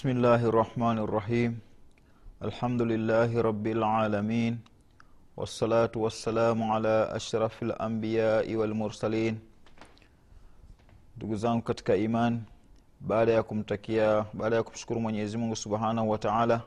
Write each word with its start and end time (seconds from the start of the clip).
Bismillahi 0.00 0.48
rahmani 0.52 1.04
rahim. 1.12 1.60
Alhamdulillahi 2.40 3.36
rabbil 3.44 3.84
alamin 3.84 4.56
wassalatu 5.36 6.00
wassalamu 6.08 6.72
ala 6.74 7.12
ashrafi 7.12 7.64
lambiyai 7.68 8.56
walmursalin. 8.56 9.36
Ndugu 11.16 11.36
zangu 11.36 11.62
katika 11.62 11.96
iman, 11.96 12.40
baada 13.00 13.32
ya 13.32 13.42
kumtakia 13.42 14.24
baada 14.32 14.56
ya 14.56 14.62
kumshukuru 14.62 15.00
Mwenyezi 15.00 15.36
Mungu 15.38 15.56
subhanahu 15.56 16.10
wa 16.10 16.18
taala 16.18 16.60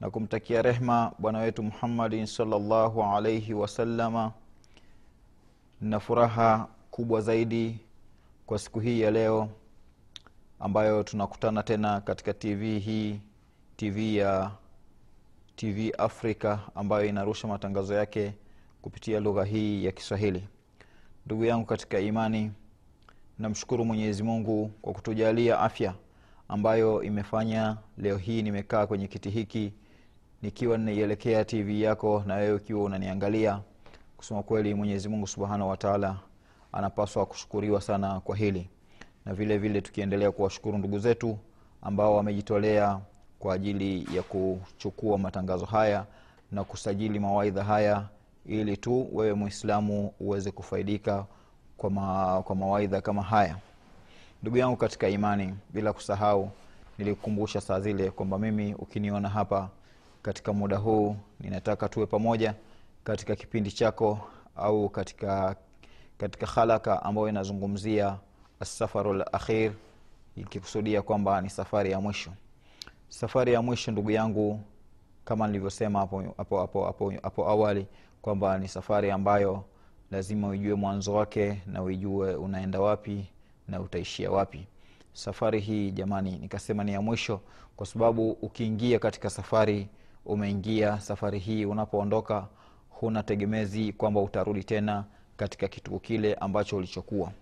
na 0.00 0.10
kumtakia 0.10 0.62
rehma 0.62 1.12
bwana 1.18 1.38
wetu 1.38 1.62
Muhammadin 1.62 2.26
sallallahu 2.26 3.02
alaihi 3.04 3.54
wasallama, 3.54 4.32
na 5.80 6.00
furaha 6.00 6.68
kubwa 6.90 7.20
zaidi 7.20 7.78
kwa 8.46 8.58
siku 8.58 8.80
hii 8.80 9.00
ya 9.00 9.10
leo 9.10 9.48
ambayo 10.64 11.02
tunakutana 11.02 11.62
tena 11.62 12.00
katika 12.00 12.34
tv 12.34 12.78
hii 12.78 13.20
tv 13.76 14.16
ya 14.16 14.50
tv 15.56 15.92
africa 15.98 16.58
ambayo 16.74 17.06
inarusha 17.06 17.48
matangazo 17.48 17.94
yake 17.94 18.34
kupitia 18.82 19.20
lugha 19.20 19.44
hii 19.44 19.84
ya 19.84 19.92
kiswahili. 19.92 20.48
Ndugu 21.26 21.44
yangu 21.44 21.66
katika 21.66 22.00
imani 22.00 22.52
namshukuru 23.38 23.84
mwenyezi 23.84 24.22
mungu 24.22 24.70
kwa 24.82 24.92
kutujalia 24.92 25.60
afya 25.60 25.94
ambayo 26.48 27.02
imefanya 27.02 27.76
leo 27.98 28.16
hii 28.16 28.42
nimekaa 28.42 28.86
kwenye 28.86 29.08
kiti 29.08 29.30
hiki 29.30 29.72
nikiwa 30.42 30.78
ninaielekea 30.78 31.44
tv 31.44 31.82
yako 31.82 32.22
na 32.26 32.34
wewe 32.34 32.54
ukiwa 32.54 32.84
unaniangalia. 32.84 33.60
Kusema 34.16 34.42
kweli 34.42 34.74
mwenyezi 34.74 35.08
mungu 35.08 35.26
subhanahu 35.26 35.70
wataala 35.70 36.16
anapaswa 36.72 37.26
kushukuriwa 37.26 37.80
sana 37.80 38.20
kwa 38.20 38.36
hili 38.36 38.68
na 39.26 39.34
vile 39.34 39.58
vile 39.58 39.80
tukiendelea 39.80 40.32
kuwashukuru 40.32 40.78
ndugu 40.78 40.98
zetu 40.98 41.38
ambao 41.82 42.16
wamejitolea 42.16 43.00
kwa 43.38 43.54
ajili 43.54 44.16
ya 44.16 44.22
kuchukua 44.22 45.18
matangazo 45.18 45.64
haya 45.64 46.06
na 46.52 46.64
kusajili 46.64 47.18
mawaidha 47.18 47.64
haya 47.64 48.08
ili 48.46 48.76
tu 48.76 49.08
wewe 49.16 49.34
mwislamu 49.34 50.12
uweze 50.20 50.50
kufaidika 50.50 51.26
kwa, 51.76 51.90
ma, 51.90 52.42
kwa 52.42 52.56
mawaidha 52.56 53.00
kama 53.00 53.22
haya. 53.22 53.56
Ndugu 54.42 54.56
yangu 54.56 54.76
katika 54.76 55.08
imani 55.08 55.54
bila 55.70 55.92
kusahau 55.92 56.50
nilikukumbusha 56.98 57.60
saa 57.60 57.80
zile 57.80 58.10
kwamba 58.10 58.38
mimi 58.38 58.74
ukiniona 58.74 59.28
hapa 59.28 59.68
katika 60.22 60.52
muda 60.52 60.76
huu 60.76 61.16
ninataka 61.40 61.88
tuwe 61.88 62.06
pamoja 62.06 62.54
katika 63.04 63.36
kipindi 63.36 63.72
chako 63.72 64.18
au 64.56 64.88
katika 64.88 65.56
katika 66.18 66.46
halaka 66.46 67.02
ambayo 67.02 67.28
inazungumzia 67.28 68.16
assafaru 68.62 69.12
lakhir 69.12 69.72
ikikusudia 70.36 71.02
kwamba 71.02 71.40
ni 71.40 71.50
safari 71.50 71.90
ya 71.90 72.00
mwisho. 72.00 72.30
Safari 73.08 73.52
ya 73.52 73.62
mwisho 73.62 73.90
ndugu 73.92 74.10
yangu 74.10 74.60
kama 75.24 75.46
nilivyosema 75.46 75.98
hapo, 75.98 76.34
hapo, 76.36 76.58
hapo, 76.60 76.84
hapo, 76.84 77.12
hapo 77.22 77.48
awali 77.48 77.86
kwamba 78.22 78.58
ni 78.58 78.68
safari 78.68 79.10
ambayo 79.10 79.64
lazima 80.10 80.48
uijue 80.48 80.74
mwanzo 80.74 81.14
wake 81.14 81.62
na 81.66 81.82
uijue 81.82 82.34
unaenda 82.34 82.80
wapi 82.80 83.26
na 83.68 83.80
utaishia 83.80 84.30
wapi. 84.30 84.66
Safari 85.12 85.60
hii 85.60 85.90
jamani 85.90 86.38
nikasema 86.38 86.84
ni 86.84 86.92
ya 86.92 87.00
mwisho 87.00 87.40
kwa 87.76 87.86
sababu 87.86 88.30
ukiingia 88.30 88.98
katika 88.98 89.30
safari 89.30 89.88
umeingia 90.26 91.00
safari 91.00 91.38
hii 91.38 91.64
unapoondoka 91.64 92.46
huna 92.90 93.22
tegemezi 93.22 93.92
kwamba 93.92 94.20
utarudi 94.20 94.64
tena 94.64 95.04
katika 95.36 95.68
kituo 95.68 95.98
kile 95.98 96.34
ambacho 96.34 96.76
ulichokuwa 96.76 97.32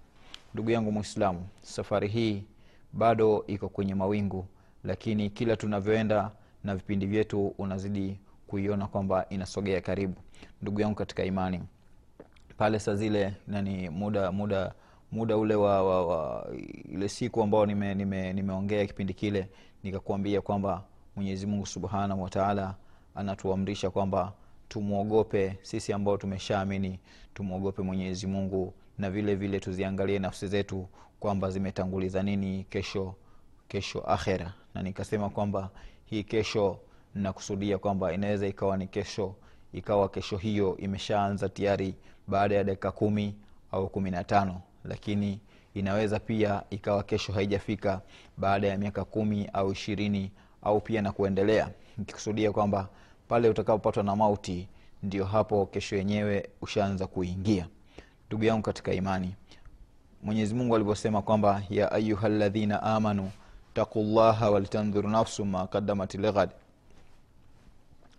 ndugu 0.55 0.71
yangu 0.71 0.93
mwislamu 0.93 1.47
safari 1.63 2.09
hii 2.09 2.45
bado 2.93 3.45
iko 3.47 3.69
kwenye 3.69 3.95
mawingu 3.95 4.47
lakini 4.85 5.31
kila 5.31 5.57
tunavyoenda 5.57 6.31
na 6.65 6.77
vipindi 6.77 7.07
vyetu 7.07 7.47
unazidi 7.59 8.19
kuiona 8.47 8.87
kwamba 8.87 9.27
inasogea 9.29 9.81
karibu. 9.81 10.15
Ndugu 10.63 10.81
yangu 10.81 10.95
katika 10.95 11.25
imani 11.25 11.61
pale 12.57 12.79
saa 12.79 12.95
zile 12.95 13.35
nani 13.47 13.89
muda 13.91 14.33
muda 14.33 14.73
muda 15.13 15.37
ule 15.37 15.55
wa, 15.55 15.83
wa, 15.83 16.07
wa 16.07 16.49
ile 16.93 17.09
siku 17.09 17.43
ambao 17.43 17.67
nimeongea 17.67 18.33
nime, 18.33 18.33
nime 18.33 18.87
kipindi 18.87 19.15
kile 19.15 19.49
nikakuambia 19.83 20.41
kwamba 20.41 20.85
mwenyezi 21.17 21.47
mungu 21.47 21.67
subhanahu 21.67 22.23
wataala 22.23 22.75
anatuamrisha 23.15 23.91
kwamba 23.91 24.33
tumwogope 24.69 25.59
sisi 25.63 25.93
ambao 25.93 26.17
tumeshaamini 26.17 26.99
tumwogope 27.35 27.83
mwenyezi 27.83 28.27
mungu 28.27 28.75
na 29.01 29.11
vile 29.11 29.35
vile 29.35 29.61
tuziangalie 29.61 30.19
nafsi 30.19 30.47
zetu 30.49 30.87
kwamba 31.21 31.51
zimetanguliza 31.51 32.23
nini 32.23 32.65
kesho 32.71 33.15
kesho 33.69 34.01
akhera. 34.01 34.53
Na 34.75 34.83
nikasema 34.83 35.31
kwamba 35.31 35.71
hii 36.07 36.25
kesho 36.25 36.79
nakusudia 37.15 37.79
kwamba 37.79 38.13
inaweza 38.13 38.47
ikawa 38.47 38.77
ni 38.77 38.87
kesho 38.87 39.35
ikawa 39.73 40.09
kesho 40.09 40.37
hiyo 40.37 40.77
imeshaanza 40.77 41.49
tayari 41.49 41.95
baada 42.27 42.55
ya 42.55 42.65
dakika 42.65 42.93
kumi 42.93 43.35
au 43.73 43.89
kumi 43.89 44.11
na 44.11 44.25
tano. 44.25 44.61
Lakini 44.85 45.41
inaweza 45.75 46.21
pia 46.21 46.63
ikawa 46.71 47.03
kesho 47.03 47.33
haijafika 47.33 48.01
baada 48.37 48.67
ya 48.69 48.79
miaka 48.79 49.05
kumi 49.05 49.49
au 49.53 49.73
ishirini 49.73 50.31
au 50.63 50.81
pia 50.81 51.03
na 51.03 51.13
kuendelea. 51.13 51.71
Nikikusudia 51.99 52.53
kwamba 52.53 52.89
pale 53.29 53.49
utakapopatwa 53.49 54.03
na 54.03 54.17
mauti 54.17 54.69
ndio 55.03 55.25
hapo 55.25 55.67
kesho 55.67 55.97
yenyewe 55.97 56.49
ushaanza 56.63 57.07
kuingia 57.07 57.67
ndugu 58.31 58.45
yangu 58.45 58.63
katika 58.63 58.93
imani 58.93 59.35
mwenyezi 60.23 60.55
mungu 60.55 60.75
alivyosema 60.75 61.23
kwamba 61.23 61.63
ya 61.71 61.93
ayuha 61.93 62.29
ladhina 62.29 62.83
amanu 62.83 63.31
taqullaha 63.75 64.51
walitandhuru 64.51 65.09
nafsu 65.09 65.45
ma 65.45 65.67
kadamat 65.67 66.15
lighad. 66.15 66.51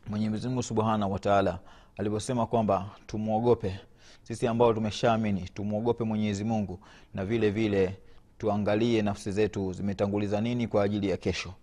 Mwenyezi 0.07 0.63
subhanahu 0.63 1.11
wataala 1.13 1.59
alivyosema 1.97 2.45
kwamba 2.45 2.89
tumwogope 3.07 3.79
sisi 4.23 4.47
ambao 4.47 4.73
tumeshaamini 4.73 5.41
tumwogope 5.41 6.03
mwenyezi 6.03 6.43
mungu 6.43 6.79
na 7.13 7.25
vile 7.25 7.49
vile 7.49 7.97
tuangalie 8.37 9.01
nafsi 9.01 9.31
zetu 9.31 9.73
zimetanguliza 9.73 10.41
nini 10.41 10.67
kwa 10.67 10.83
ajili 10.83 11.09
ya 11.09 11.17
kesho. 11.17 11.53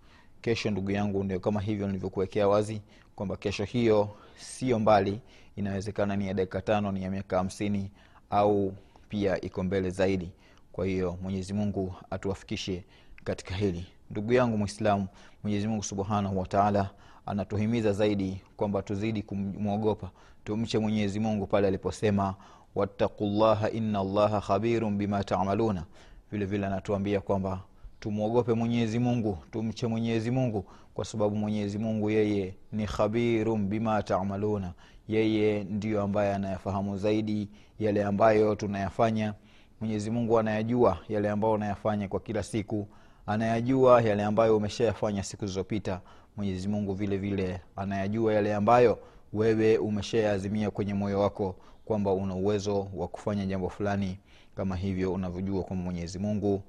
Kesho 0.40 0.70
ndugu 0.70 0.90
yangu 0.90 1.24
ndio 1.24 1.40
kama 1.40 1.60
hivyo 1.60 1.86
nilivyokuwekea 1.86 2.48
wazi 2.48 2.80
kwamba 3.16 3.36
kesho 3.36 3.64
hiyo 3.64 4.08
sio 4.36 4.78
mbali 4.78 5.20
inawezekana 5.56 6.16
ni 6.16 6.26
ya 6.28 6.34
dakika 6.34 6.60
tano 6.62 6.92
ni 6.92 7.02
ya 7.02 7.10
miaka 7.10 7.36
hamsini 7.36 7.90
au 8.30 8.72
pia 9.08 9.40
iko 9.40 9.62
mbele 9.62 9.90
zaidi. 9.90 10.30
Kwa 10.72 10.86
hiyo 10.86 11.18
mwenyezi 11.22 11.52
mungu 11.52 11.94
atuwafikishe 12.10 12.84
katika 13.24 13.54
hili. 13.54 13.86
Ndugu 14.10 14.32
yangu 14.32 14.58
mwislamu 14.58 15.06
mwenyezi 15.42 15.66
mungu 15.68 15.82
subhanahu 15.82 16.38
wataala 16.38 16.90
anatuhimiza 17.26 17.92
zaidi 17.92 18.40
kwamba 18.56 18.82
tuzidi 18.82 19.22
kumwogopa. 19.22 20.10
Tumche 20.44 20.78
mwenyezi 20.78 21.20
mungu 21.20 21.46
pale 21.46 21.66
aliposema 21.68 22.34
wattaqullaha 22.74 23.70
ina 23.70 24.04
llaha 24.04 24.40
khabirun 24.40 24.96
bima 24.98 25.24
tamaluna. 25.24 25.84
Vile 26.32 26.44
vile 26.44 26.66
anatuambia 26.66 27.20
kwamba 27.20 27.60
tumwogope 28.00 28.52
mwenyezi 28.52 28.98
mungu 28.98 29.38
tumche 29.52 29.86
mwenyezi 29.86 30.30
mungu 30.30 30.64
kwa 30.94 31.04
sababu 31.04 31.36
mwenyezi 31.36 31.78
mungu 31.78 32.10
yeye 32.10 32.54
ni 32.72 32.86
khabirun 32.86 33.66
bima 33.66 34.02
tamaluna 34.02 34.72
yeye 35.08 35.64
ndiyo 35.64 36.02
ambaye 36.02 36.34
anayafahamu 36.34 36.98
zaidi 36.98 37.48
yale 37.78 38.04
ambayo 38.04 38.54
tunayafanya. 38.54 39.34
Mwenyezi 39.80 40.10
mungu 40.10 40.38
anayajua 40.38 40.98
yale 41.08 41.30
ambayo 41.30 41.54
unayafanya 41.54 42.08
kwa 42.08 42.20
kila 42.20 42.42
siku 42.42 42.86
anayajua 43.26 44.02
yale 44.02 44.24
ambayo 44.24 44.56
umeshayafanya 44.56 45.22
siku 45.22 45.46
zilizopita. 45.46 46.00
Mwenyezi 46.36 46.68
mungu 46.68 46.94
vile 46.94 47.16
vile 47.16 47.60
anayajua 47.76 48.34
yale 48.34 48.54
ambayo 48.54 48.98
wewe 49.32 49.78
umeshayaazimia 49.78 50.70
kwenye 50.70 50.94
moyo 50.94 51.20
wako 51.20 51.54
kwamba 51.84 52.12
una 52.12 52.34
uwezo 52.34 52.88
wa 52.94 53.08
kufanya 53.08 53.46
jambo 53.46 53.68
fulani 53.68 54.18
kama 54.56 54.76
hivyo 54.76 55.12
unavyojua 55.12 55.62
kwamba 55.62 55.84
mwenyezi 55.84 56.18
mungu 56.18 56.62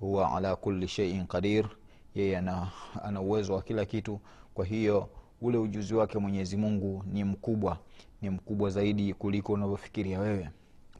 huwa 0.00 0.36
ala 0.36 0.56
kulli 0.56 0.88
sheiin 0.88 1.26
qadir. 1.26 1.66
Yeye 2.14 2.38
ana 2.38 3.20
uwezo 3.20 3.54
wa 3.54 3.62
kila 3.62 3.84
kitu. 3.84 4.20
Kwa 4.54 4.64
hiyo 4.64 5.08
ule 5.42 5.58
ujuzi 5.58 5.94
wake 5.94 6.18
mwenyezi 6.18 6.56
mungu 6.56 7.04
ni 7.12 7.24
mkubwa 7.24 7.78
ni 8.22 8.30
mkubwa 8.30 8.70
zaidi 8.70 9.14
kuliko 9.14 9.52
unavyofikiria 9.52 10.20
wewe. 10.20 10.48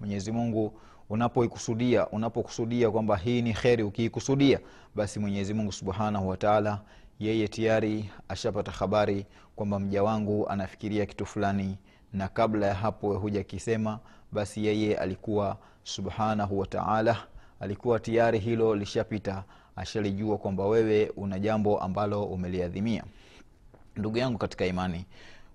Mwenyezi 0.01 0.33
mungu 0.33 0.73
unapoikusudia 1.11 2.09
unapokusudia 2.09 2.91
kwamba 2.91 3.17
hii 3.17 3.43
ni 3.43 3.53
kheri 3.53 3.83
ukiikusudia 3.83 4.61
basi 4.95 5.19
mwenyezi 5.21 5.55
mungu 5.55 5.73
subhanahu 5.73 6.29
wataala 6.29 6.81
yeye 7.21 7.49
tayari 7.49 8.11
ashapata 8.29 8.71
habari 8.73 9.27
kwamba 9.57 9.79
mja 9.81 10.03
wangu 10.03 10.49
anafikiria 10.49 11.07
kitu 11.07 11.27
fulani 11.27 11.79
na 12.13 12.29
kabla 12.29 12.67
ya 12.67 12.75
hapo 12.75 13.15
hujakisema 13.19 13.99
basi 14.33 14.67
yeye 14.67 14.97
alikuwa 14.99 15.57
subhanahu 15.83 16.59
wataala 16.59 17.17
alikuwa 17.61 18.01
tayari 18.01 18.39
hilo 18.39 18.75
lishapita 18.77 19.45
ashalijua 19.77 20.39
kwamba 20.39 20.67
wewe 20.67 21.13
una 21.17 21.39
jambo 21.39 21.81
ambalo 21.81 22.25
umeliadhimia 22.25 23.05
ndugu 23.97 24.19
yangu 24.19 24.39
katika 24.39 24.67
imani 24.67 25.05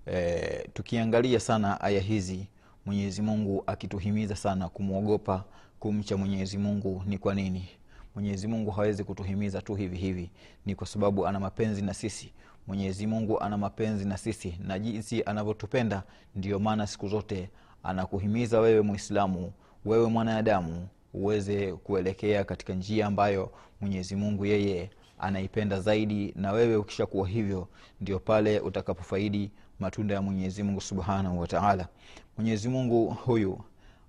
e, 0.06 0.68
tukiangalia 0.74 1.40
sana 1.40 1.80
aya 1.80 2.00
hizi 2.00 2.46
mwenyezi 2.86 3.22
mungu 3.22 3.62
akituhimiza 3.66 4.36
sana 4.36 4.68
kumwogopa 4.68 5.44
kumcha 5.80 6.16
mwenyezi 6.16 6.58
mungu 6.58 7.02
ni 7.06 7.18
kwa 7.18 7.34
nini? 7.34 7.68
Mwenyezi 8.14 8.46
mungu 8.48 8.70
hawezi 8.70 9.04
kutuhimiza 9.04 9.62
tu 9.62 9.74
hivi 9.74 9.96
hivi. 9.96 10.30
Ni 10.66 10.74
kwa 10.74 10.86
sababu 10.86 11.26
ana 11.26 11.40
mapenzi 11.40 11.82
na 11.82 11.94
sisi. 11.94 12.32
Mwenyezi 12.66 13.06
mungu 13.06 13.40
ana 13.40 13.58
mapenzi 13.58 14.04
na 14.04 14.16
sisi 14.16 14.58
na 14.66 14.78
jinsi 14.78 15.22
anavyotupenda 15.22 16.02
ndiyo 16.34 16.58
maana 16.58 16.86
siku 16.86 17.08
zote 17.08 17.50
anakuhimiza 17.82 18.60
wewe 18.60 18.80
mwislamu 18.80 19.52
wewe 19.84 20.08
mwanadamu 20.08 20.88
uweze 21.14 21.72
kuelekea 21.72 22.44
katika 22.44 22.74
njia 22.74 23.06
ambayo 23.06 23.52
mwenyezi 23.80 24.16
mungu 24.16 24.46
yeye 24.46 24.90
anaipenda 25.18 25.80
zaidi 25.80 26.32
na 26.36 26.52
wewe 26.52 26.76
ukishakuwa 26.76 27.28
hivyo 27.28 27.68
ndio 28.00 28.18
pale 28.18 28.60
utakapofaidi 28.60 29.50
matunda 29.80 30.14
ya 30.14 30.22
mwenyezi 30.22 30.62
mungu 30.62 30.80
subhanahu 30.80 31.40
wataala 31.40 31.88
mwenyezi 32.36 32.68
mungu 32.68 33.10
huyu 33.10 33.60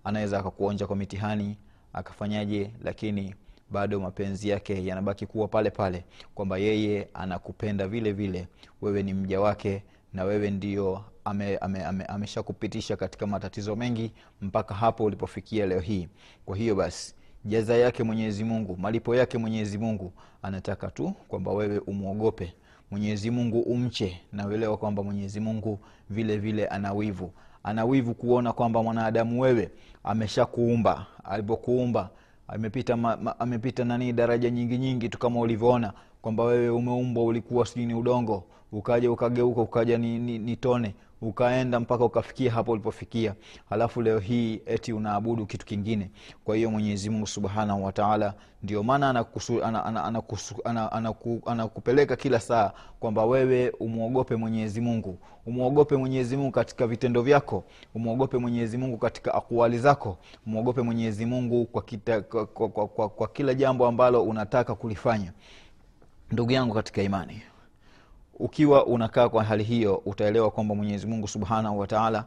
anaweza 0.03 0.39
akakuonja 0.39 0.87
kwa 0.87 0.95
mitihani 0.95 1.57
akafanyaje 1.93 2.71
lakini 2.83 3.35
bado 3.71 3.99
mapenzi 3.99 4.49
yake 4.49 4.85
yanabaki 4.85 5.25
kuwa 5.25 5.47
pale 5.47 5.69
pale 5.69 6.03
kwamba 6.35 6.57
yeye 6.57 7.07
anakupenda 7.13 7.87
vile 7.87 8.11
vile 8.11 8.47
wewe 8.81 9.03
ni 9.03 9.13
mja 9.13 9.41
wake 9.41 9.83
na 10.13 10.23
wewe 10.23 10.51
ndio 10.51 11.03
ameshakupitisha 12.07 12.93
ame, 12.93 12.95
ame, 12.95 12.95
ame 12.95 13.07
katika 13.07 13.27
matatizo 13.27 13.75
mengi 13.75 14.11
mpaka 14.41 14.75
hapo 14.75 15.03
ulipofikia 15.03 15.65
leo 15.65 15.79
hii. 15.79 16.07
Kwa 16.45 16.57
hiyo 16.57 16.75
basi 16.75 17.15
jaza 17.45 17.75
yake 17.77 18.03
mwenyezi 18.03 18.43
mungu 18.43 18.77
malipo 18.77 19.15
yake 19.15 19.37
mwenyezi 19.37 19.77
mungu. 19.77 20.11
Anataka 20.41 20.87
tu 20.91 21.13
kwamba 21.27 21.51
wewe 21.51 21.79
umwogope. 21.79 22.53
Mwenyezi 22.91 23.31
mungu 23.31 23.59
umche. 23.59 24.21
Na 24.33 24.47
uelewa 24.47 24.77
kwamba 24.77 25.03
mwenyezi 25.03 25.39
mungu 25.39 25.79
vile 26.09 26.37
vile 26.37 26.67
ana 26.67 26.93
wivu. 26.93 27.31
Ana 27.63 27.85
kuona 28.13 28.53
kwamba 28.53 28.83
mwanadamu 28.83 29.41
wewe 29.41 29.69
ameshakuumba. 30.03 31.05
Alipokuumba 31.23 32.09
amepita 32.47 32.97
ma, 32.97 33.39
amepita 33.39 33.85
nani 33.85 34.13
daraja 34.13 34.49
nyingi 34.49 34.77
nyingi 34.77 35.09
tu 35.09 35.17
kama 35.17 35.39
ulivyoona 35.39 35.93
kwamba 36.21 36.43
wewe 36.43 36.69
umeumbwa 36.69 37.23
ulikuwa 37.23 37.65
sijui 37.65 37.85
ni 37.85 37.93
udongo. 37.93 38.43
Ukaja 38.71 39.11
ukageuka 39.11 39.61
ukaja 39.61 39.97
ni, 39.97 40.19
ni, 40.19 40.39
ni 40.39 40.55
tone 40.55 40.93
ukaenda 41.21 41.79
mpaka 41.79 42.05
ukafikia 42.05 42.51
hapo 42.51 42.71
ulipofikia. 42.71 43.35
Halafu 43.69 44.01
leo 44.01 44.19
hii 44.19 44.61
eti 44.65 44.93
unaabudu 44.93 45.45
kitu 45.45 45.65
kingine. 45.65 46.11
Kwa 46.43 46.55
hiyo 46.55 46.71
mwenyezi 46.71 47.09
mungu 47.09 47.27
subhanahu 47.27 47.85
wataala 47.85 48.33
ndio 48.63 48.83
maana 48.83 49.09
anakupeleka 49.09 49.67
ana, 49.67 49.85
ana, 49.85 50.03
ana, 50.03 50.23
ana, 50.65 50.91
ana, 51.45 51.69
ana 52.05 52.15
kila 52.15 52.39
saa 52.39 52.71
kwamba 52.99 53.25
wewe 53.25 53.69
umwogope 53.69 54.35
mwenyezi 54.35 54.81
mungu. 54.81 55.17
Umwogope 55.45 55.95
mwenyezi 55.95 56.37
mungu 56.37 56.51
katika 56.51 56.87
vitendo 56.87 57.21
vyako. 57.21 57.63
Umwogope 57.95 58.37
mwenyezi 58.37 58.77
mungu 58.77 58.97
katika 58.97 59.33
akuali 59.33 59.77
zako. 59.79 60.17
Umwogope 60.47 60.81
mwenyezi 60.81 61.25
mungu 61.25 61.65
kwa, 61.65 61.81
kita, 61.81 62.21
kwa, 62.21 62.45
kwa, 62.45 62.69
kwa, 62.69 62.87
kwa, 62.87 63.09
kwa 63.09 63.27
kila 63.27 63.53
jambo 63.53 63.87
ambalo 63.87 64.23
unataka 64.23 64.75
kulifanya. 64.75 65.33
Ndugu 66.31 66.51
yangu 66.51 66.73
katika 66.73 67.01
imani 67.01 67.41
ukiwa 68.39 68.85
unakaa 68.85 69.29
kwa 69.29 69.43
hali 69.43 69.63
hiyo 69.63 70.01
utaelewa 70.05 70.51
kwamba 70.51 70.75
mwenyezi 70.75 71.07
mungu 71.07 71.27
subhanahu 71.27 71.79
wataala 71.79 72.25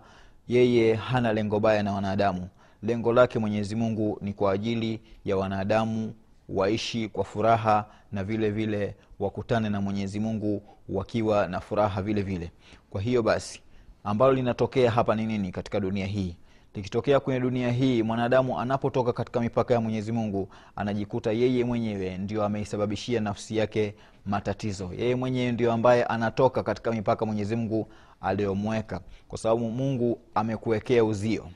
yeye 0.49 0.95
hana 0.95 1.33
lengo 1.33 1.61
baya 1.61 1.83
na 1.83 1.93
wanadamu. 1.93 2.49
Lengo 2.83 3.13
lake 3.13 3.39
mwenyezi 3.39 3.77
mungu 3.77 4.19
ni 4.21 4.33
kwa 4.33 4.53
ajili 4.53 5.01
ya 5.25 5.37
wanadamu 5.37 6.15
waishi 6.49 7.09
kwa 7.09 7.25
furaha 7.25 7.87
na 8.13 8.25
vile 8.25 8.51
vile 8.51 8.95
wakutane 9.21 9.69
na 9.69 9.81
mwenyezi 9.81 10.21
mungu 10.21 10.63
wakiwa 10.89 11.47
na 11.49 11.61
furaha 11.61 12.03
vile 12.03 12.23
vile. 12.23 12.51
Kwa 12.91 13.01
hiyo 13.01 13.23
basi 13.23 13.61
ambalo 14.05 14.33
linatokea 14.33 14.91
hapa 14.91 15.15
ni 15.15 15.27
nini 15.27 15.53
katika 15.53 15.81
dunia 15.81 16.07
hii? 16.07 16.37
Likitokea 16.75 17.21
kwenye 17.21 17.41
dunia 17.41 17.71
hii 17.73 18.03
mwanadamu 18.03 18.61
anapotoka 18.61 19.13
katika 19.13 19.41
mipaka 19.41 19.75
ya 19.75 19.81
mwenyezi 19.81 20.13
mungu 20.13 20.49
anajikuta 20.77 21.33
yeye 21.33 21.65
mwenyewe 21.65 22.19
ndio 22.19 22.45
ameisababishia 22.45 23.21
nafsi 23.21 23.57
yake 23.57 23.95
matatizo. 24.27 24.91
Yeye 24.99 25.15
mwenyewe 25.15 25.53
ndio 25.53 25.73
ambaye 25.73 26.05
anatoka 26.05 26.63
katika 26.63 26.93
mipaka 26.93 27.27
mwenyezi 27.27 27.57
mungu 27.57 27.89
aliyomweka 28.21 29.01
kwa 29.29 29.39
sababu 29.39 29.71
mungu 29.71 30.19
amekuwekea 30.35 31.05
uzio 31.05 31.49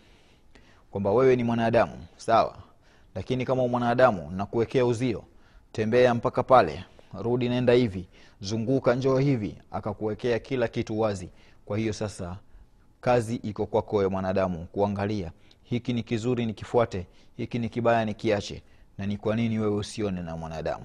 kwamba 0.91 1.13
wewe 1.13 1.37
ni 1.37 1.45
mwanadamu 1.45 1.93
sawa? 2.17 2.57
Lakini 3.15 3.45
kama 3.45 3.69
mwanadamu 3.69 4.31
nakuwekea 4.31 4.87
uzio 4.87 5.25
tembea 5.73 6.15
mpaka 6.15 6.43
pale 6.43 6.85
rudi 7.23 7.49
nenda 7.49 7.73
hivi 7.73 8.09
zunguka 8.41 8.95
njoo 8.95 9.19
hivi 9.19 9.59
akakuwekea 9.71 10.39
kila 10.39 10.69
kitu 10.69 11.01
wazi. 11.01 11.29
Kwa 11.65 11.79
hiyo 11.79 11.93
sasa 11.93 12.37
kazi 13.01 13.37
iko 13.37 13.67
kwako 13.67 14.03
ya 14.03 14.09
mwanadamu 14.11 14.67
kuangalia 14.73 15.33
hiki 15.63 15.93
ni 15.93 16.03
kizuri 16.03 16.47
nikifuate 16.47 17.07
hiki 17.37 17.59
ni 17.59 17.69
kibaya 17.69 18.05
nikiache 18.05 18.63
na 18.99 19.07
ni 19.07 19.17
kwa 19.17 19.37
nini 19.37 19.59
wewe 19.59 19.77
usione 19.77 20.23
na 20.23 20.37
mwanadamu 20.37 20.85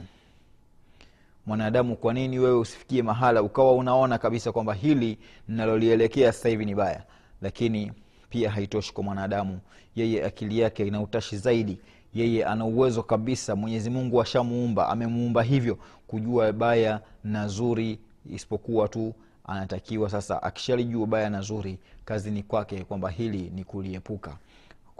mwanadamu 1.45 1.95
kwa 1.95 2.13
nini 2.13 2.39
wewe 2.39 2.57
usifikie 2.59 3.03
mahala 3.03 3.41
ukawa 3.43 3.73
unaona 3.73 4.17
kabisa 4.17 4.51
kwamba 4.51 4.73
hili 4.73 5.17
nalolielekea 5.47 6.31
sasa 6.31 6.49
hivi 6.49 6.65
ni 6.65 6.75
baya? 6.75 7.03
Lakini 7.41 7.91
pia 8.29 8.51
haitoshi 8.51 8.93
kwa 8.93 9.03
mwanadamu. 9.03 9.59
Yeye 9.95 10.25
akili 10.25 10.59
yake 10.59 10.87
ina 10.87 11.01
utashi 11.01 11.37
zaidi. 11.37 11.77
Yeye 12.13 12.45
ana 12.45 12.65
uwezo 12.65 13.03
kabisa. 13.03 13.55
Mwenyezi 13.55 13.89
mungu 13.89 14.21
ashamuumba 14.21 14.89
amemuumba 14.89 15.43
hivyo 15.43 15.77
kujua 16.07 16.51
baya 16.53 17.01
na 17.23 17.47
zuri 17.47 17.99
isipokuwa 18.33 18.87
tu 18.87 19.13
anatakiwa 19.45 20.09
sasa 20.09 20.43
akishalijua 20.43 21.07
baya 21.07 21.29
na 21.29 21.41
zuri 21.41 21.77
kazi 22.05 22.31
ni 22.31 22.43
kwake 22.43 22.83
kwamba 22.83 23.09
hili 23.09 23.51
ni 23.55 23.63
kuliepuka 23.63 24.37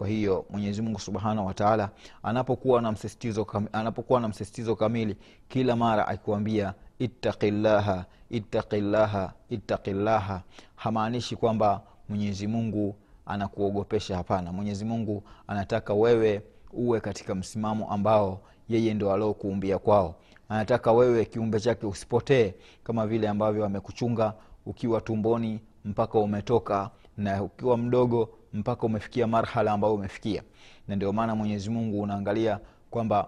kwa 0.02 0.08
hiyo 0.10 0.46
mwenyezi 0.50 0.82
mungu 0.82 1.00
subhanahu 1.00 1.48
wataala 1.48 1.90
anapokuwa 2.24 2.82
na 2.82 2.92
msisitizo 2.92 3.48
anapokuwa 3.72 4.20
na 4.22 4.28
msisitizo 4.28 4.76
kamili 4.76 5.18
kila 5.48 5.76
mara 5.76 6.08
akikwambia 6.08 6.74
ittaqillaha 7.00 8.06
ittaqillaha 8.30 9.34
ittaqillaha 9.50 10.42
hamaanishi 10.76 11.36
kwamba 11.36 11.82
mwenyezi 12.10 12.48
mungu 12.48 12.96
anakuogopesha. 13.26 14.18
Hapana 14.18 14.52
mwenyezi 14.52 14.86
mungu 14.86 15.24
anataka 15.48 15.94
wewe 15.94 16.42
uwe 16.74 17.00
katika 17.00 17.36
msimamo 17.36 17.92
ambao 17.92 18.42
yeye 18.70 18.94
ndo 18.94 19.14
aliokuumbia 19.14 19.80
kwao. 19.80 20.16
Anataka 20.50 20.92
wewe 20.92 21.26
kiumbe 21.26 21.60
chake 21.60 21.86
usipotee 21.86 22.54
kama 22.84 23.08
vile 23.08 23.30
ambavyo 23.30 23.66
amekuchunga 23.66 24.34
ukiwa 24.66 25.02
tumboni 25.02 25.60
mpaka 25.86 26.20
umetoka 26.20 26.90
na 27.18 27.44
ukiwa 27.44 27.78
mdogo 27.78 28.30
mpaka 28.54 28.86
umefikia 28.86 29.28
marhala 29.28 29.72
ambayo 29.72 29.94
umefikia. 29.94 30.44
Na 30.88 30.96
ndio 30.96 31.14
maana 31.14 31.36
mwenyezi 31.36 31.70
mungu 31.70 32.02
unaangalia 32.02 32.60
kwamba 32.90 33.28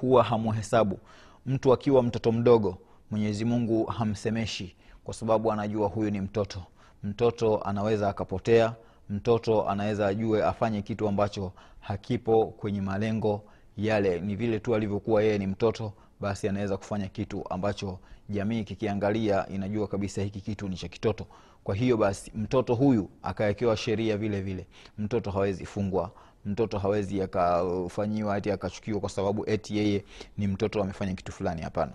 huwa 0.00 0.24
hamuhesabu. 0.24 0.98
Mtu 1.46 1.72
akiwa 1.72 2.02
mtoto 2.02 2.32
mdogo 2.32 2.78
mwenyezi 3.10 3.44
mungu 3.44 3.84
hamsemeshi 3.84 4.76
kwa 5.04 5.14
sababu 5.14 5.52
anajua 5.52 5.88
huyu 5.88 6.10
ni 6.10 6.20
mtoto. 6.20 6.62
Mtoto 7.02 7.58
anaweza 7.62 8.08
akapotea 8.08 8.74
mtoto 9.10 9.68
anaweza 9.68 10.06
ajue 10.06 10.44
afanye 10.44 10.82
kitu 10.82 11.08
ambacho 11.08 11.52
hakipo 11.80 12.46
kwenye 12.46 12.80
malengo 12.80 13.42
yale. 13.76 14.20
Ni 14.20 14.36
vile 14.36 14.58
tu 14.60 14.74
alivyokuwa 14.74 15.22
yeye 15.22 15.38
ni 15.38 15.46
mtoto 15.46 15.92
basi 16.20 16.48
anaweza 16.48 16.76
kufanya 16.76 17.08
kitu 17.08 17.44
ambacho 17.50 17.98
jamii 18.28 18.64
kikiangalia 18.64 19.48
inajua 19.48 19.86
kabisa 19.88 20.22
hiki 20.22 20.40
kitu 20.40 20.68
ni 20.68 20.76
cha 20.76 20.88
kitoto 20.88 21.26
kwa 21.64 21.74
hiyo 21.74 21.96
basi 21.96 22.32
mtoto 22.34 22.74
huyu 22.74 23.10
akawekewa 23.22 23.76
sheria 23.76 24.16
vile 24.16 24.40
vile. 24.40 24.66
Mtoto 24.98 25.30
hawezi 25.30 25.66
fungwa. 25.66 26.10
Mtoto 26.44 26.78
hawezi 26.78 27.22
akafanyiwa 27.22 28.34
ati 28.34 28.50
akachukiwa 28.50 29.00
kwa 29.00 29.10
sababu 29.10 29.50
eti 29.50 29.76
yeye 29.78 30.04
ni 30.38 30.46
mtoto 30.46 30.82
amefanya 30.82 31.14
kitu 31.14 31.32
fulani. 31.32 31.62
Hapana 31.62 31.92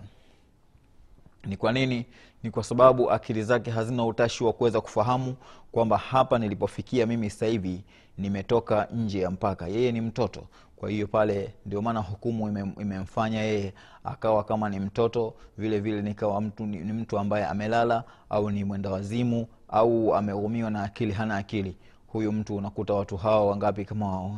ni 1.46 1.56
kwa 1.56 1.72
nini? 1.72 2.06
Ni 2.42 2.50
kwa 2.50 2.64
sababu 2.64 3.10
akili 3.10 3.42
zake 3.42 3.70
hazina 3.70 4.04
utashi 4.04 4.44
wa 4.44 4.52
kuweza 4.52 4.80
kufahamu 4.80 5.36
kwamba 5.72 5.96
hapa 5.98 6.38
nilipofikia 6.38 7.06
mimi 7.06 7.30
sasa 7.30 7.46
hivi 7.46 7.84
nimetoka 8.18 8.88
nje 8.94 9.20
ya 9.20 9.30
mpaka. 9.30 9.66
Yeye 9.68 9.92
ni 9.92 10.00
mtoto. 10.00 10.46
Kwa 10.76 10.90
hiyo 10.90 11.06
pale 11.06 11.54
ndio 11.66 11.82
maana 11.82 12.00
hukumu 12.00 12.48
ime, 12.48 12.72
imemfanya 12.80 13.42
yeye 13.42 13.74
akawa 14.04 14.44
kama 14.44 14.68
ni 14.68 14.80
mtoto 14.80 15.34
vile 15.58 15.80
vile 15.80 16.02
nikawa 16.02 16.40
mtu 16.40 16.66
ni, 16.66 16.78
mtu 16.78 17.18
ambaye 17.18 17.46
amelala 17.46 18.04
au 18.30 18.50
ni 18.50 18.64
mwenda 18.64 18.90
wazimu 18.90 19.46
au 19.68 20.14
ameumiwa 20.14 20.70
na 20.70 20.82
akili 20.82 21.12
hana 21.12 21.36
akili 21.36 21.76
huyu 22.06 22.32
mtu 22.32 22.56
unakuta 22.56 22.94
watu 22.94 23.16
hawa 23.16 23.46
wangapi? 23.46 23.84
Kama 23.84 24.30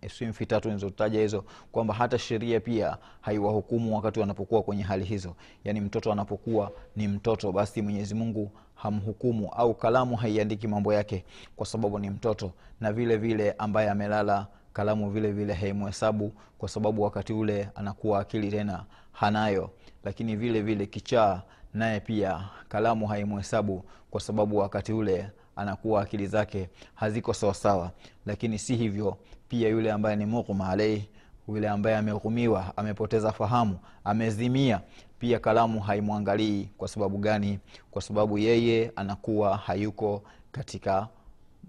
simfi 0.00 0.08
swimfi 0.16 0.46
tatu 0.46 0.70
nizotaja 0.70 1.20
hizo 1.20 1.44
kwamba 1.72 1.94
hata 1.94 2.18
sheria 2.18 2.60
pia 2.60 2.96
haiwahukumu 3.20 3.96
wakati 3.96 4.20
wanapokuwa 4.20 4.62
kwenye 4.62 4.82
hali 4.82 5.04
hizo. 5.04 5.34
Yaani 5.64 5.80
mtoto 5.80 6.12
anapokuwa 6.12 6.72
ni 6.96 7.08
mtoto 7.08 7.52
basi 7.52 7.82
mwenyezi 7.82 8.14
mungu 8.14 8.50
hamhukumu 8.74 9.48
au 9.52 9.74
kalamu 9.74 10.16
haiandiki 10.16 10.68
mambo 10.68 10.94
yake 10.94 11.24
kwa 11.56 11.66
sababu 11.66 11.98
ni 11.98 12.10
mtoto. 12.10 12.52
Na 12.80 12.92
vile 12.92 13.16
vile 13.16 13.52
ambaye 13.58 13.90
amelala 13.90 14.46
kalamu 14.72 15.10
vile 15.10 15.32
vile 15.32 15.54
haimhesabu 15.54 16.32
kwa 16.58 16.68
sababu 16.68 17.02
wakati 17.02 17.32
ule 17.32 17.68
anakuwa 17.74 18.20
akili 18.20 18.50
tena 18.50 18.84
hanayo. 19.12 19.70
Lakini 20.04 20.36
vile 20.36 20.62
vile 20.62 20.86
kichaa 20.86 21.42
naye 21.74 22.00
pia 22.00 22.48
kalamu 22.68 23.06
haimhesabu 23.06 23.84
kwa 24.10 24.20
sababu 24.20 24.56
wakati 24.56 24.92
ule 24.92 25.30
anakuwa 25.56 26.02
akili 26.02 26.26
zake 26.26 26.68
haziko 26.94 27.34
sawasawa. 27.34 27.90
Lakini 28.26 28.58
si 28.58 28.76
hivyo 28.76 29.16
pia 29.48 29.68
yule 29.68 29.92
ambaye 29.92 30.16
ni 30.16 30.26
mughma 30.26 30.68
alaihi 30.68 31.08
yule 31.48 31.68
ambaye 31.68 31.96
ameghumiwa 31.96 32.72
amepoteza 32.76 33.32
fahamu 33.32 33.78
amezimia 34.04 34.80
pia 35.18 35.38
kalamu 35.38 35.80
haimwangalii. 35.80 36.68
Kwa 36.78 36.88
sababu 36.88 37.18
gani? 37.18 37.58
Kwa 37.90 38.02
sababu 38.02 38.38
yeye 38.38 38.92
anakuwa 38.96 39.56
hayuko 39.56 40.22
katika 40.52 41.08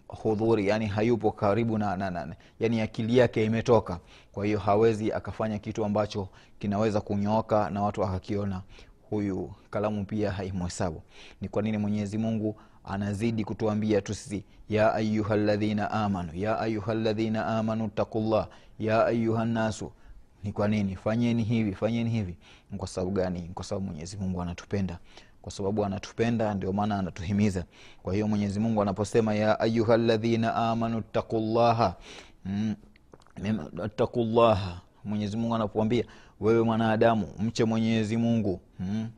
hudhuri 0.08 0.68
yani 0.68 0.86
hayupo 0.88 1.32
karibu 1.32 1.78
na, 1.78 1.98
na, 1.98 2.10
na 2.12 2.36
yani 2.60 2.82
akili 2.82 3.18
yake 3.18 3.46
imetoka. 3.46 4.00
Kwa 4.32 4.46
hiyo 4.46 4.60
hawezi 4.60 5.12
akafanya 5.14 5.60
kitu 5.60 5.86
ambacho 5.86 6.28
kinaweza 6.60 7.02
kunyooka 7.02 7.70
na 7.70 7.82
watu 7.82 8.04
akakiona 8.04 8.62
huyu 9.10 9.52
kalamu 9.70 10.06
pia 10.06 10.32
haimhesabu. 10.32 11.02
Ni 11.42 11.50
kwa 11.50 11.62
nini 11.62 11.78
mwenyezi 11.78 12.18
mungu 12.18 12.56
anazidi 12.88 13.44
kutuambia 13.46 14.02
tu 14.02 14.14
sisi 14.14 14.44
ya 14.70 14.94
ayuha 14.94 15.36
ladhina 15.36 15.92
amanu 15.92 16.30
ya 16.36 16.60
ayuha 16.60 16.94
ladhina 16.94 17.46
amanu 17.48 17.88
takullah 17.88 18.48
ya 18.80 19.06
ayuha 19.06 19.46
nnasu 19.46 19.92
ni 20.44 20.52
kwa 20.52 20.68
nini? 20.68 20.96
Fanyeni 20.96 21.44
hivi 21.44 21.76
fanyeni 21.76 22.10
hivi. 22.10 22.38
Kwa 22.78 22.88
sababu 22.88 23.12
gani? 23.12 23.52
Kwa 23.54 23.66
sababu 23.66 23.86
mwenyezi 23.88 24.18
mungu 24.18 24.42
anatupenda. 24.42 24.98
Kwa 25.42 25.52
sababu 25.52 25.86
anatupenda 25.86 26.54
ndio 26.54 26.74
maana 26.74 27.00
anatuhimiza. 27.00 27.64
Kwa 28.04 28.14
hiyo 28.14 28.28
mwenyezi 28.28 28.60
mungu 28.60 28.82
anaposema 28.82 29.36
ya 29.36 29.60
ayuha 29.60 29.98
ladhina 29.98 30.56
amanu 30.56 31.02
takullaha 31.02 31.96
mm, 32.46 32.76
takullaha 33.96 34.82
mwenyezi 35.04 35.38
mungu 35.38 35.56
anapoambia 35.56 36.06
wewe 36.40 36.62
mwanadamu 36.64 37.28
mche 37.40 37.64
mwenyezi 37.66 38.18
mungu 38.18 38.60
mm, 38.80 39.10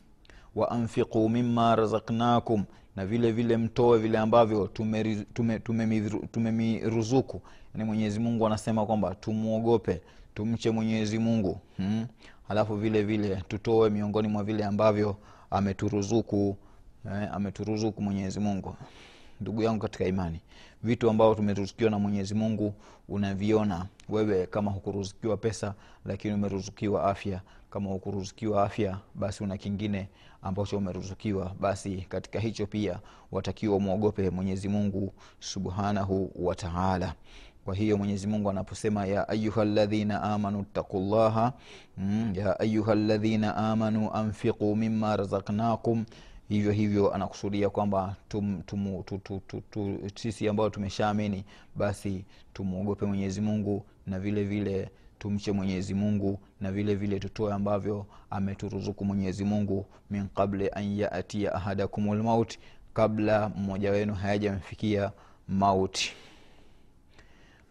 wa 0.55 0.71
anfiquu 0.71 1.29
mima 1.29 1.75
razaknakum 1.75 2.63
na 2.95 3.05
vile 3.05 3.31
vile 3.31 3.57
mtoe 3.57 3.99
vile 3.99 4.17
ambavyo 4.17 4.67
tumemiruzuku 4.67 5.25
tume, 5.33 5.59
tume, 5.59 6.19
tume, 6.29 7.41
yani 7.75 7.83
mungu 8.19 8.45
anasema 8.47 8.85
kwamba 8.85 9.15
tumwogope 9.15 10.01
tumche 10.35 10.71
mwenyezi 10.71 11.19
mungu 11.19 11.59
hmm? 11.77 12.07
alafu 12.49 12.75
vile 12.75 13.03
vile 13.03 13.43
tutoe 13.47 13.89
miongoni 13.89 14.27
mwa 14.27 14.43
vile 14.43 14.65
ambavyo 14.65 15.15
ameturuzuku 15.51 16.57
eh, 17.05 17.29
ameturuzuku 17.33 18.01
mwenyezi 18.01 18.39
mungu 18.39 18.75
ndugu 19.41 19.63
yangu 19.63 19.79
katika 19.79 20.05
imani. 20.05 20.39
Vitu 20.83 21.09
ambavyo 21.09 21.35
tumeruzukiwa 21.35 21.89
na 21.91 21.99
mwenyezi 21.99 22.33
mungu 22.35 22.73
unaviona. 23.09 23.85
Wewe 24.09 24.45
kama 24.45 24.71
hukuruzukiwa 24.71 25.37
pesa 25.37 25.73
lakini 26.05 26.33
umeruzukiwa 26.33 27.03
afya. 27.03 27.41
Kama 27.69 27.89
hukuruzukiwa 27.89 28.63
afya 28.63 28.97
basi 29.15 29.43
una 29.43 29.57
kingine 29.57 30.07
ambacho 30.41 30.77
umeruzukiwa. 30.77 31.55
Basi 31.59 32.05
katika 32.09 32.39
hicho 32.39 32.65
pia 32.67 32.99
watakiwa 33.31 33.75
umwogope 33.75 34.29
mwenyezi 34.29 34.67
mungu 34.69 35.13
subhanahu 35.39 36.31
wataala 36.35 37.13
kwa 37.65 37.75
hiyo 37.75 37.97
mwenyezi 37.97 38.27
mungu 38.27 38.49
anaposema 38.49 39.05
ya 39.05 39.29
ayuha 39.29 39.65
ladhina 39.65 40.23
amanu 40.23 40.65
taqullaha 40.73 41.53
mm, 41.97 42.33
ya 42.35 42.59
ayuha 42.59 42.95
ladhina 42.95 43.55
amanu 43.57 44.11
anfiquu 44.13 44.75
mima 44.75 45.17
razaknakum 45.17 46.05
hivyo 46.49 46.71
hivyo 46.71 47.13
anakusudia 47.13 47.69
kwamba 47.69 48.15
tum, 48.29 48.61
tum, 48.61 49.03
tu, 49.03 49.41
tu, 49.71 49.99
sisi 50.15 50.47
ambao 50.49 50.69
tumeshaamini 50.69 51.43
basi 51.75 52.25
tumwogope 52.53 53.05
mwenyezi 53.05 53.41
mungu 53.41 53.85
na 54.07 54.19
vile 54.19 54.43
vile 54.43 54.89
tumche 55.19 55.51
mwenyezi 55.51 55.93
mungu 55.93 56.39
na 56.61 56.71
vile 56.71 56.95
vile 56.95 57.19
tutoe 57.19 57.53
ambavyo 57.53 58.05
ameturuzuku 58.29 59.05
mwenyezi 59.05 59.43
mungu 59.43 59.85
min 60.09 60.27
qabli 60.27 60.69
an 60.73 60.97
yatia 60.97 61.53
ahadakum 61.53 62.13
lmaut 62.13 62.57
kabla 62.93 63.49
mmoja 63.49 63.91
wenu 63.91 64.13
hayajamfikia 64.13 65.11
mauti 65.47 66.13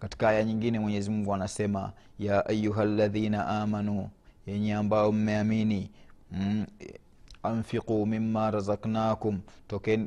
katika 0.00 0.28
aya 0.28 0.44
nyingine 0.44 0.78
mwenyezi 0.78 1.10
mungu 1.10 1.34
anasema 1.34 1.92
ya 2.18 2.46
ayuha 2.46 2.84
ladhina 2.84 3.46
amanu 3.48 4.08
yenye 4.46 4.74
ambao 4.74 5.12
mmeamini 5.12 5.90
mm, 6.32 6.66
anfiquu 7.42 8.06
mima 8.06 8.50
razaknakum 8.50 9.40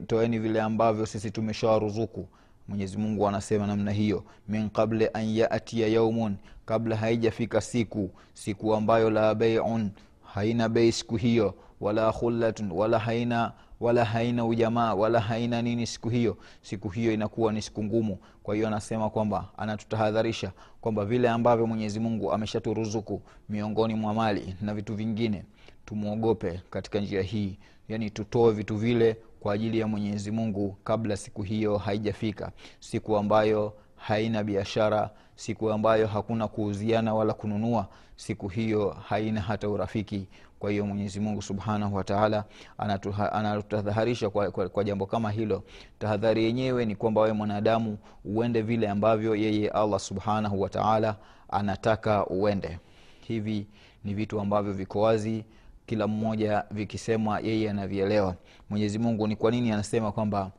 toeni 0.08 0.40
vile 0.40 0.62
ambavyo 0.62 1.06
sisi 1.06 1.32
tumeshawaruzuku. 1.32 2.28
Mwenyezi 2.68 2.98
mungu 2.98 3.28
anasema 3.28 3.68
namna 3.68 3.92
hiyo. 3.92 4.24
Min 4.48 4.70
qabli 4.70 5.08
an 5.14 5.30
yatia 5.36 5.88
yaumun 5.88 6.36
kabla 6.66 6.96
haijafika 6.96 7.62
siku 7.62 8.10
siku 8.34 8.74
ambayo 8.76 9.10
la 9.10 9.36
beiun 9.36 9.92
haina 10.34 10.70
bei 10.70 10.92
siku 10.92 11.16
hiyo 11.16 11.54
wala 11.82 12.12
khullatun 12.14 12.72
wala 12.72 13.00
haina 13.00 13.52
wala 13.82 14.06
haina 14.06 14.46
ujamaa 14.46 14.94
wala 14.94 15.20
haina 15.20 15.62
nini 15.62 15.88
siku 15.88 16.10
hiyo. 16.10 16.38
Siku 16.62 16.90
hiyo 16.90 17.14
inakuwa 17.14 17.54
ni 17.54 17.62
siku 17.62 17.84
ngumu. 17.84 18.18
Kwa 18.44 18.56
hiyo 18.56 18.68
anasema 18.68 19.10
kwamba 19.10 19.50
anatutahadharisha 19.58 20.52
kwamba 20.82 21.06
vile 21.06 21.30
ambavyo 21.30 21.68
mwenyezi 21.68 22.00
mungu 22.00 22.32
ameshaturuzuku 22.34 23.22
miongoni 23.50 23.96
mwa 23.96 24.14
mali 24.14 24.56
na 24.62 24.74
vitu 24.74 24.96
vingine 24.96 25.44
tumwogope 25.86 26.62
katika 26.70 27.00
njia 27.00 27.22
hii. 27.22 27.58
Yani 27.90 28.10
tutoe 28.10 28.52
vitu 28.52 28.76
vile 28.76 29.18
kwa 29.40 29.54
ajili 29.54 29.80
ya 29.80 29.88
mwenyezi 29.88 30.32
mungu 30.32 30.78
kabla 30.84 31.18
siku 31.18 31.44
hiyo 31.44 31.78
haijafika. 31.78 32.52
Siku 32.80 33.18
ambayo 33.18 33.74
haina 33.96 34.44
biashara 34.44 35.10
siku 35.36 35.72
ambayo 35.72 36.08
hakuna 36.08 36.48
kuuziana 36.48 37.14
wala 37.14 37.34
kununua 37.34 37.88
siku 38.16 38.48
hiyo 38.48 38.90
haina 39.08 39.42
hata 39.42 39.70
urafiki 39.70 40.28
kwa 40.62 40.72
hiyo 40.72 40.86
mwenyezi 40.86 41.20
mungu 41.20 41.42
subhanahu 41.42 41.96
wataala 41.96 42.44
anatutahadharisha 43.34 44.30
kwa, 44.30 44.52
kwa, 44.52 44.70
kwa 44.70 44.84
jambo 44.84 45.06
kama 45.06 45.32
hilo. 45.32 45.64
Tahadhari 46.00 46.44
yenyewe 46.44 46.86
ni 46.86 46.96
kwamba 46.96 47.22
wewe 47.22 47.34
mwanadamu 47.34 47.98
uende 48.26 48.62
vile 48.62 48.90
ambavyo 48.90 49.36
yeye 49.36 49.70
allah 49.70 50.00
subhanahu 50.00 50.62
wataala 50.62 51.16
anataka 51.50 52.26
uende. 52.28 52.80
Hivi 53.28 53.68
ni 54.04 54.14
vitu 54.14 54.40
ambavyo 54.40 54.74
viko 54.74 55.02
wazi 55.02 55.46
kila 55.86 56.08
mmoja 56.08 56.64
vikisema 56.72 57.40
yeye 57.40 57.70
anavielewa. 57.70 58.36
Mwenyezi 58.70 59.00
mungu 59.00 59.28
ni 59.28 59.36
kwa 59.36 59.52
nini 59.52 59.72
anasema 59.72 60.12
kwamba 60.12 60.52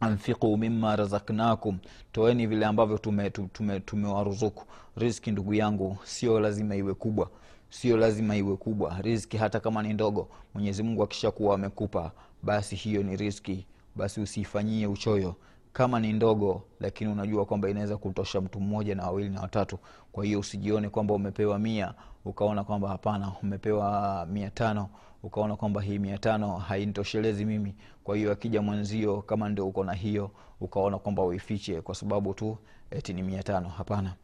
anfiqu 0.00 0.56
mima 0.56 0.96
razaknakum 0.96 1.78
toeni 2.12 2.46
vile 2.46 2.66
ambavyo 2.66 2.98
tumewaruzuku 2.98 3.50
tume, 3.52 3.80
tume 3.80 5.06
riski 5.06 5.30
ndugu 5.30 5.54
yangu 5.54 5.98
sio 6.04 6.40
lazima 6.40 6.76
iwe 6.76 6.94
kubwa 6.94 7.30
sio 7.72 7.96
lazima 7.96 8.36
iwe 8.36 8.56
kubwa. 8.56 8.98
Riski 9.02 9.36
hata 9.36 9.60
kama 9.60 9.82
ni 9.82 9.92
ndogo 9.92 10.28
mwenyezi 10.54 10.82
mungu 10.82 11.02
akishakuwa 11.02 11.54
amekupa 11.54 12.12
basi 12.42 12.76
hiyo 12.76 13.02
ni 13.02 13.16
riski 13.16 13.66
basi 13.96 14.20
usiifanyie 14.20 14.86
uchoyo. 14.86 15.34
Kama 15.72 16.00
ni 16.00 16.12
ndogo 16.12 16.62
lakini 16.80 17.12
unajua 17.12 17.44
kwamba 17.44 17.70
inaweza 17.70 17.96
kutosha 17.96 18.40
mtu 18.40 18.60
mmoja 18.60 18.94
na 18.94 19.02
wawili 19.06 19.28
na 19.28 19.40
watatu. 19.40 19.78
Kwa 20.12 20.24
hiyo 20.24 20.40
usijione 20.40 20.88
kwamba 20.88 21.14
umepewa 21.14 21.58
mia 21.58 21.94
ukaona 22.24 22.64
kwamba 22.64 22.88
hapana 22.88 23.32
umepewa 23.42 24.26
mia 24.26 24.50
tano 24.50 24.88
ukaona 25.22 25.56
kwamba 25.56 25.82
hii 25.82 25.98
mia 25.98 26.18
tano 26.18 26.56
hainitoshelezi 26.56 27.44
mimi. 27.44 27.74
Kwa 28.04 28.16
hiyo 28.16 28.32
akija 28.32 28.62
mwenzio 28.62 29.22
kama 29.22 29.48
ndio 29.48 29.66
uko 29.68 29.84
na 29.84 29.92
hiyo 29.92 30.30
ukaona 30.60 30.98
kwamba 30.98 31.22
uifiche 31.24 31.80
kwa 31.80 31.94
sababu 31.94 32.34
tu 32.34 32.56
eti 32.90 33.12
ni 33.12 33.22
mia 33.22 33.42
tano. 33.42 33.68
Hapana. 33.68 34.14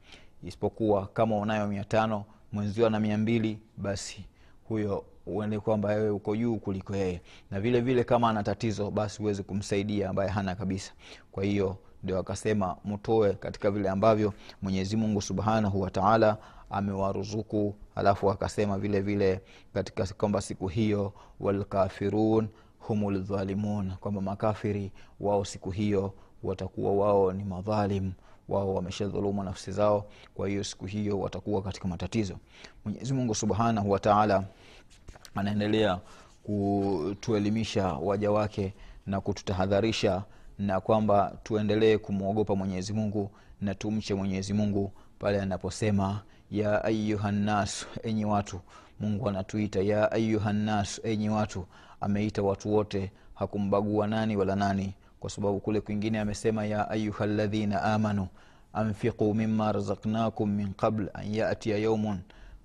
Isipokuwa 0.45 1.07
kama 1.07 1.37
unayo 1.37 1.67
mia 1.67 1.85
tano 1.85 2.25
mwenzio 2.53 2.87
ana 2.87 3.01
mia 3.01 3.19
mbili 3.19 3.59
basi 3.77 4.25
huyo 4.69 5.05
uende 5.27 5.61
kwamba 5.61 5.89
wewe 5.89 6.11
uko 6.11 6.37
juu 6.37 6.57
kuliko 6.57 6.97
yeye. 6.97 7.21
Na 7.51 7.61
vile 7.61 7.81
vile 7.81 8.05
kama 8.05 8.31
ana 8.31 8.43
tatizo 8.43 8.91
basi 8.91 9.19
huwezi 9.19 9.43
kumsaidia 9.43 10.11
ambaye 10.11 10.31
hana 10.31 10.55
kabisa. 10.55 10.93
Kwa 11.33 11.45
hiyo 11.45 11.77
ndio 12.03 12.19
akasema 12.19 12.77
mtoe 12.85 13.33
katika 13.33 13.71
vile 13.71 13.89
ambavyo 13.89 14.33
mwenyezi 14.63 14.97
mungu 14.97 15.23
subhanahu 15.23 15.81
wataala 15.81 16.39
amewaruzuku. 16.71 17.75
Alafu 17.95 18.31
akasema 18.31 18.79
vile 18.79 19.01
vile 19.01 19.41
katika 19.75 20.07
kwamba 20.07 20.41
siku 20.41 20.69
hiyo 20.69 21.13
walkafirun 21.41 22.49
hum 22.79 23.11
ldhalimun 23.15 23.93
kwamba 24.01 24.21
makafiri 24.21 24.93
wao 25.21 25.45
siku 25.45 25.71
hiyo 25.71 26.15
watakuwa 26.43 26.93
wao 26.93 27.33
ni 27.33 27.45
madhalim 27.45 28.13
wao 28.49 28.75
wameshadhulumu 28.75 29.43
nafsi 29.43 29.73
zao 29.73 30.07
kwa 30.35 30.49
hiyo 30.49 30.65
siku 30.65 30.87
hiyo 30.87 31.21
watakuwa 31.21 31.63
katika 31.63 31.89
matatizo. 31.89 32.37
Mwenyezi 32.85 33.15
mungu 33.15 33.35
subhanahu 33.35 33.91
wataala 33.91 34.45
anaendelea 35.35 35.99
kutuelimisha 36.45 37.87
waja 37.93 38.31
wake 38.31 38.75
na 39.07 39.21
kututahadharisha 39.21 40.23
na 40.59 40.81
kwamba 40.81 41.33
tuendelee 41.43 41.99
kumwogopa 41.99 42.57
mwenyezi 42.57 42.93
mungu 42.93 43.31
na 43.61 43.75
tumche 43.75 44.15
mwenyezi 44.15 44.53
mungu 44.53 44.93
pale 45.19 45.41
anaposema 45.43 46.21
ya 46.51 46.85
ayuhannas 46.85 47.87
enyi 48.03 48.25
watu. 48.25 48.61
Mungu 49.01 49.29
anatuita 49.29 49.81
ya 49.81 50.13
ayuhannas 50.13 51.01
enyi 51.05 51.29
watu. 51.31 51.67
Ameita 52.01 52.43
watu 52.43 52.75
wote 52.75 53.13
hakumbagua 53.35 54.07
nani 54.07 54.37
wala 54.37 54.57
nani 54.57 54.95
kwa 55.21 55.31
sababu 55.31 55.61
kule 55.61 55.81
kwingine 55.81 56.21
amesema 56.21 56.67
ya 56.67 56.91
ayuha 56.91 57.27
ladhina 57.27 57.83
amanu 57.83 58.27
anfiquu 58.73 59.35
mima 59.35 59.73
razaknakum 59.73 60.51
min 60.51 60.73
qabl 60.75 61.07
an 61.15 61.35
yatia 61.35 61.79
yaumun 61.79 62.19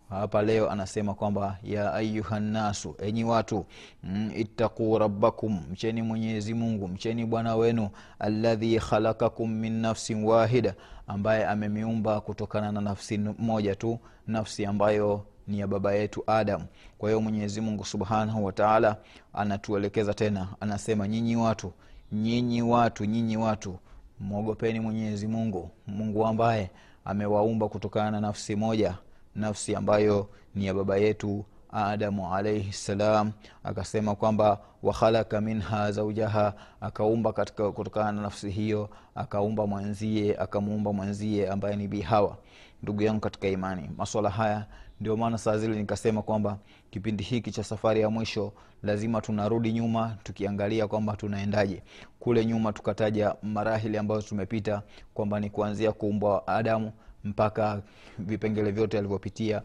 hapa 0.09 0.41
leo 0.41 0.69
anasema 0.71 1.13
kwamba 1.13 1.57
ya 1.63 1.93
ayuha 1.93 2.39
nnasu 2.39 2.95
enyi 2.99 3.23
watu 3.23 3.65
mm, 4.03 4.31
ittaquu 4.35 4.97
rabbakum 4.97 5.59
mcheni 5.71 6.01
mwenyezi 6.01 6.53
mungu 6.53 6.87
mcheni 6.87 7.25
bwana 7.25 7.55
wenu 7.55 7.89
alladhi 8.19 8.79
khalakakum 8.79 9.51
min 9.51 9.73
nafsin 9.73 10.23
wahida 10.23 10.73
ambaye 11.07 11.45
amemiumba 11.45 12.21
kutokana 12.21 12.71
na 12.71 12.81
nafsi 12.81 13.17
moja 13.17 13.75
tu 13.75 13.99
nafsi 14.27 14.65
ambayo 14.65 15.25
ni 15.47 15.59
ya 15.59 15.67
baba 15.67 15.93
yetu 15.93 16.23
adam. 16.27 16.61
Kwa 16.97 17.09
hiyo 17.09 17.21
mwenyezi 17.21 17.61
mungu 17.61 17.85
subhanahu 17.85 18.45
wataala 18.45 18.97
anatuelekeza 19.33 20.13
tena 20.13 20.47
anasema 20.59 21.07
nyinyi 21.07 21.35
watu 21.35 21.73
nyinyi 22.11 22.61
watu 22.61 23.05
nyinyi 23.05 23.37
watu 23.37 23.79
mwogopeni 24.19 24.79
mwenyezi 24.79 25.27
mungu 25.27 25.69
mungu 25.87 26.25
ambaye 26.27 26.69
amewaumba 27.05 27.69
kutokana 27.69 28.11
na 28.11 28.21
nafsi 28.21 28.55
moja 28.55 28.97
nafsi 29.35 29.75
ambayo 29.75 30.27
ni 30.55 30.65
ya 30.65 30.73
baba 30.73 30.97
yetu 30.97 31.45
adamu 31.71 32.35
alaihi 32.35 32.73
ssalam 32.73 33.31
akasema 33.63 34.15
kwamba 34.15 34.59
wakhalaka 34.83 35.41
minha 35.41 35.91
zaujaha 35.91 36.53
akaumba 36.81 37.33
katika 37.33 37.71
kutokana 37.71 38.11
na 38.11 38.21
nafsi 38.21 38.49
hiyo 38.49 38.89
akaumba 39.15 39.67
mwenzie 39.67 40.37
akamuumba 40.37 40.93
mwenzie 40.93 41.49
ambaye 41.49 41.75
ni 41.75 41.87
bihawa 41.87 42.37
ndugu 42.83 43.01
yangu 43.01 43.19
katika 43.19 43.47
imani 43.47 43.89
maswala 43.97 44.29
haya 44.29 44.65
ndio 45.03 45.17
maana 45.17 45.37
saa 45.37 45.57
zile 45.57 45.75
nikasema 45.75 46.21
kwamba 46.21 46.57
kipindi 46.91 47.23
hiki 47.23 47.51
cha 47.51 47.63
safari 47.63 48.01
ya 48.01 48.09
mwisho 48.09 48.53
lazima 48.83 49.21
tunarudi 49.21 49.73
nyuma 49.73 50.17
tukiangalia 50.23 50.87
kwamba 50.87 51.15
tunaendaje. 51.15 51.81
Kule 52.19 52.45
nyuma 52.45 52.73
tukataja 52.73 53.35
marahili 53.43 53.97
ambayo 53.97 54.21
tumepita 54.21 54.81
kwamba 55.13 55.39
ni 55.39 55.49
kuanzia 55.49 55.91
kuumbwa 55.91 56.47
adamu 56.47 56.91
mpaka 57.23 57.81
vipengele 58.19 58.71
vyote 58.71 58.97
alivyopitia 58.97 59.61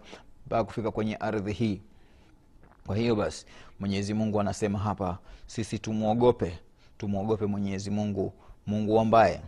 mpaka 0.47 0.65
kufika 0.65 0.91
kwenye 0.91 1.17
ardhi 1.17 1.53
hii. 1.53 1.81
Kwa 2.87 2.97
hiyo 2.97 3.17
basi 3.17 3.47
mwenyezi 3.81 4.15
mungu 4.15 4.41
anasema 4.41 4.79
hapa 4.79 5.19
sisi 5.47 5.79
tumwogope 5.79 6.59
tumwogope 6.99 7.47
mwenyezi 7.47 7.91
mungu 7.91 8.33
mungu 8.67 9.01
ambaye 9.01 9.41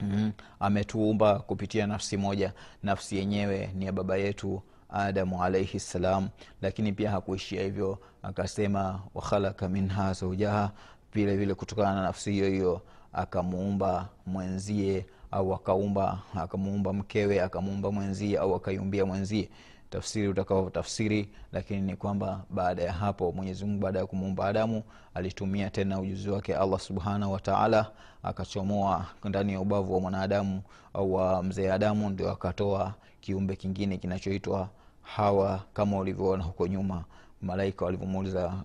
mm, 0.00 0.32
ametuumba 0.60 1.38
kupitia 1.38 1.86
nafsi 1.86 2.16
moja. 2.16 2.52
Nafsi 2.82 3.16
yenyewe 3.16 3.70
ni 3.74 3.84
ya 3.86 3.92
baba 3.92 4.16
yetu 4.16 4.62
adamu 4.90 5.44
alaihi 5.44 5.80
ssalam 5.80 6.28
lakini 6.62 6.92
pia 6.92 7.10
hakuishia 7.10 7.62
hivyo. 7.62 7.98
Akasema 8.22 9.00
wakhalaka 9.14 9.68
minha 9.68 10.12
zaujaha 10.12 10.70
vile 11.14 11.36
vile 11.36 11.54
kutokana 11.54 11.94
na 11.94 12.02
nafsi 12.02 12.32
hiyo 12.32 12.48
hiyo 12.48 12.80
akamuumba 13.12 14.08
mwenzie 14.26 15.06
au 15.30 15.54
akaumba 15.54 16.18
akamuumba 16.34 16.92
mkewe 16.92 17.42
akamuumba 17.42 17.92
mwenzie 17.92 18.38
au 18.38 18.54
akaiumbia 18.54 19.06
mwenzie 19.06 19.48
tafsiri 19.90 20.28
utakao 20.28 20.70
tafsiri 20.70 21.28
lakini 21.52 21.80
ni 21.80 21.96
kwamba 21.96 22.44
baada 22.50 22.82
ya 22.82 22.92
hapo 22.92 23.32
mwenyezi 23.32 23.64
mungu 23.64 23.80
baada 23.80 23.98
ya 23.98 24.06
kumuumba 24.06 24.44
adamu 24.46 24.82
alitumia 25.14 25.70
tena 25.70 26.00
ujuzi 26.00 26.30
wake 26.30 26.54
allah 26.56 26.80
subhanahu 26.80 27.32
wataala 27.32 27.90
akachomoa 28.22 29.06
ndani 29.24 29.52
ya 29.52 29.60
ubavu 29.60 29.94
wa 29.94 30.00
mwanadamu 30.00 30.62
au 30.94 31.14
wa 31.14 31.42
mzee 31.42 31.72
adamu 31.72 32.10
ndio 32.10 32.30
akatoa 32.30 32.94
kiumbe 33.20 33.56
kingine 33.56 33.96
kinachoitwa 33.96 34.68
hawa 35.02 35.60
kama 35.74 35.98
ulivyoona 35.98 36.44
huko 36.44 36.66
nyuma. 36.66 37.04
Malaika 37.42 37.86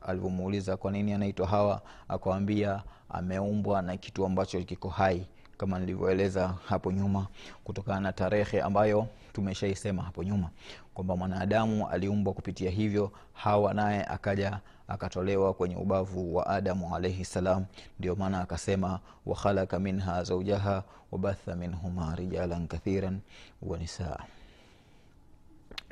alivyomuuliza 0.08 0.78
kwa 0.78 0.92
nini 0.92 1.14
anaitwa 1.14 1.48
hawa? 1.48 1.82
Akawambia 2.08 2.84
ameumbwa 3.10 3.82
na 3.82 3.98
kitu 3.98 4.26
ambacho 4.26 4.64
kiko 4.64 4.90
hai 4.90 5.26
kama 5.62 5.80
nilivyoeleza 5.80 6.54
hapo 6.68 6.92
nyuma 6.92 7.28
kutokana 7.64 8.00
na 8.00 8.14
tarehe 8.14 8.62
ambayo 8.62 9.08
tumeshaisema 9.34 10.04
hapo 10.04 10.24
nyuma 10.24 10.50
kwamba 10.94 11.16
mwanadamu 11.18 11.88
aliumbwa 11.90 12.34
kupitia 12.34 12.72
hivyo 12.72 13.12
hawa 13.34 13.74
naye 13.74 14.04
akaja 14.06 14.60
akatolewa 14.88 15.54
kwenye 15.54 15.76
ubavu 15.76 16.36
wa 16.36 16.48
adamu 16.48 16.96
alaihi 16.96 17.26
salam. 17.26 17.66
Ndio 18.00 18.16
maana 18.16 18.42
akasema 18.42 19.00
wakhalaka 19.26 19.80
minha 19.80 20.24
zaujaha 20.24 20.84
wabatha 21.12 21.56
minhuma 21.56 22.16
rijalan 22.16 22.68
kathiran 22.68 23.20
wa 23.62 23.78
nisaa. 23.78 24.18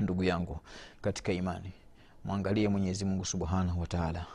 Ndugu 0.00 0.24
yangu 0.24 0.58
katika 1.02 1.32
imani 1.32 1.72
mwangalie 2.24 2.68
mwenyezi 2.68 3.04
mungu 3.04 3.24
subhanahu 3.24 3.80
wataala 3.80 4.26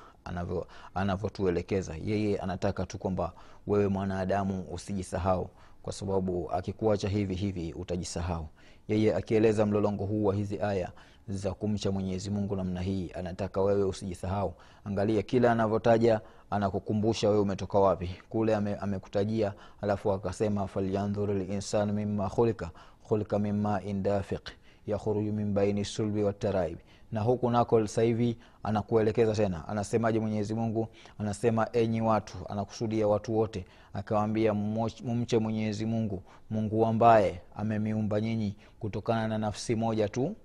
anavyotuelekeza. 0.96 1.96
Yeye 2.06 2.38
anataka 2.38 2.86
tu 2.86 2.98
kwamba 2.98 3.34
wewe 3.68 3.88
mwanadamu 3.88 4.66
usijisahau. 4.72 5.50
Kwa 5.84 5.94
sababu 5.94 6.52
akikuacha 6.52 7.10
hivi 7.10 7.36
hivi 7.36 7.74
utajisahau. 7.74 8.48
Yeye 8.88 9.16
akieleza 9.16 9.66
mlolongo 9.66 10.06
huu 10.06 10.24
wa 10.26 10.36
hizi 10.36 10.60
aya 10.62 10.92
za 11.28 11.54
kumcha 11.54 11.92
mwenyezi 11.92 12.30
mungu 12.30 12.56
namna 12.56 12.82
hii 12.82 13.12
anataka 13.14 13.62
wewe 13.62 13.84
usijisahau. 13.84 14.54
Angalia 14.86 15.22
kila 15.22 15.52
anavyotaja 15.52 16.22
anakukumbusha 16.50 17.30
wewe 17.30 17.42
umetoka 17.42 17.80
wapi. 17.80 18.10
Kule 18.30 18.56
ame, 18.56 18.76
amekutajia 18.76 19.54
alafu 19.82 20.12
akasema 20.12 20.68
falyandhur 20.68 21.34
linsanu 21.34 21.94
mima 21.94 22.30
khulika 22.30 22.70
khulika 23.08 23.40
mima 23.40 23.82
indafiq 23.82 24.50
yakhuruju 24.88 25.34
min 25.34 25.54
baini 25.54 25.86
sulbi 25.86 26.24
wataraibi 26.24 26.82
na 27.16 27.22
huku 27.22 27.50
nako 27.50 27.80
hivi 28.02 28.38
anakuelekeza 28.64 29.34
tena. 29.36 29.68
Anasemaje 29.68 30.20
mwenyezi 30.20 30.54
mungu? 30.54 30.88
Anasema 31.20 31.68
enyi 31.74 32.02
watu 32.02 32.38
anakusudia 32.50 33.08
watu 33.08 33.38
wote 33.38 33.66
akawambia 33.94 34.54
mumche 34.54 35.38
mwenyezi 35.40 35.86
mungu 35.86 36.24
mungu 36.50 36.86
ambaye 36.86 37.42
amemiumba 37.56 38.22
nyinyi 38.22 38.56
kutokana 38.80 39.28
na 39.28 39.38
nafsi 39.38 39.76
moja 39.76 40.10
tu. 40.10 40.36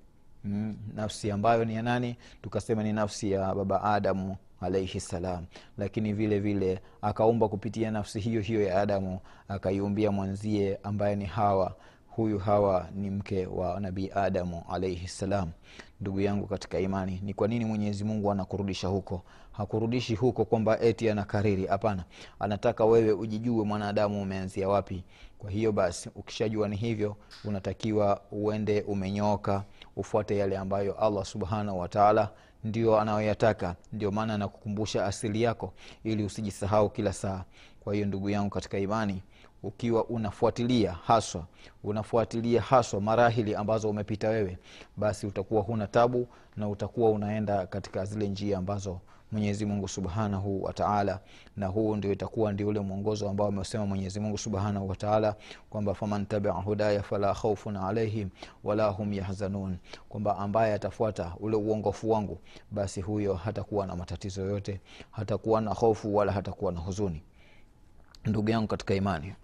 Mm, 0.45 0.77
nafsi 0.95 1.31
ambayo 1.31 1.65
ni 1.65 1.75
ya 1.75 1.83
nani? 1.83 2.17
Tukasema 2.43 2.83
ni 2.83 2.93
nafsi 2.93 3.31
ya 3.31 3.55
baba 3.55 3.83
adamu 3.83 4.37
alaihi 4.61 5.01
salam. 5.01 5.45
Lakini 5.79 6.13
vile 6.13 6.39
vile 6.41 6.81
akaumba 7.03 7.49
kupitia 7.49 7.91
nafsi 7.91 8.21
hiyo 8.21 8.41
hiyo 8.41 8.63
ya 8.63 8.81
adamu 8.83 9.21
akaiumbia 9.49 10.11
mwenzie 10.11 10.79
ambaye 10.83 11.17
ni 11.17 11.25
hawa 11.25 11.75
huyu 12.11 12.39
hawa 12.39 12.89
ni 12.95 13.11
mke 13.11 13.47
wa 13.47 13.81
nabii 13.81 14.11
adamu 14.15 14.63
alaihi 14.71 15.09
ssalam 15.09 15.51
ndugu 16.01 16.21
yangu 16.21 16.47
katika 16.47 16.79
imani 16.81 17.21
ni 17.25 17.35
kwa 17.35 17.49
nini 17.49 17.65
mwenyezi 17.65 18.05
mungu 18.05 18.31
anakurudisha 18.33 18.89
huko? 18.89 19.23
Hakurudishi 19.53 20.15
huko 20.15 20.45
kwamba 20.45 20.81
eti 20.81 21.11
anakariri 21.11 21.67
hapana. 21.67 22.05
Anataka 22.39 22.85
wewe 22.85 23.13
ujijue 23.13 23.65
mwanadamu 23.65 24.23
umeanzia 24.23 24.69
wapi. 24.69 25.05
Kwa 25.39 25.51
hiyo 25.51 25.73
basi 25.73 26.11
ukishajua 26.15 26.69
ni 26.69 26.77
hivyo 26.77 27.17
unatakiwa 27.45 28.21
uende 28.33 28.83
umenyooka 28.83 29.65
ufuate 29.97 30.37
yale 30.37 30.59
ambayo 30.59 30.95
allah 30.99 31.25
subhanahu 31.25 31.79
wataala 31.79 32.31
ndio 32.65 33.01
anayoyataka. 33.01 33.77
Ndio 33.93 34.11
maana 34.11 34.35
anakukumbusha 34.35 35.07
asili 35.07 35.43
yako 35.43 35.73
ili 36.05 36.25
usijisahau 36.25 36.91
kila 36.91 37.13
saa. 37.13 37.45
Kwa 37.81 37.95
hiyo 37.95 38.07
ndugu 38.07 38.31
yangu 38.31 38.51
katika 38.51 38.79
imani 38.79 39.23
ukiwa 39.63 40.05
unafuatilia 40.05 40.93
haswa 40.93 41.45
unafuatilia 41.85 42.61
haswa 42.63 43.01
marahili 43.01 43.55
ambazo 43.55 43.91
umepita 43.91 44.29
wewe 44.29 44.59
basi 44.97 45.27
utakuwa 45.27 45.63
huna 45.63 45.87
tabu 45.87 46.27
na 46.57 46.69
utakuwa 46.69 47.11
unaenda 47.11 47.67
katika 47.67 48.05
zile 48.05 48.29
njia 48.29 48.59
ambazo 48.59 49.01
mwenyezi 49.33 49.67
mungu 49.67 49.89
subhanahu 49.89 50.63
wataala 50.65 51.21
na 51.57 51.67
huu 51.67 51.97
ndio 51.97 52.13
itakuwa 52.13 52.53
ndio 52.53 52.69
ule 52.69 52.81
mwongozo 52.81 53.29
ambao 53.31 53.47
amesema 53.49 53.87
mwenyezi 53.87 54.21
mungu 54.21 54.39
subhanahu 54.39 54.89
wataala 54.89 55.35
kwamba 55.71 55.95
faman 55.95 56.27
tabia 56.27 56.53
hudaya 56.53 57.03
fala 57.03 57.35
khaufun 57.35 57.77
alaihim 57.77 58.29
wala 58.65 58.89
hum 58.89 59.13
yahzanun 59.13 59.77
kwamba 60.09 60.39
ambaye 60.39 60.75
atafuata 60.75 61.33
ule 61.41 61.57
uongofu 61.57 62.11
wangu 62.11 62.39
basi 62.71 63.01
huyo 63.01 63.35
hatakuwa 63.35 63.87
na 63.87 63.97
matatizo 63.97 64.43
yote 64.43 64.81
hatakuwa 65.11 65.61
na 65.61 65.71
hofu 65.71 66.17
wala 66.17 66.33
hatakuwa 66.33 66.73
na 66.73 66.81
huzuni 66.81 67.23
ndugu 68.27 68.51
yangu 68.51 68.67
katika 68.69 68.95
imani. 68.95 69.35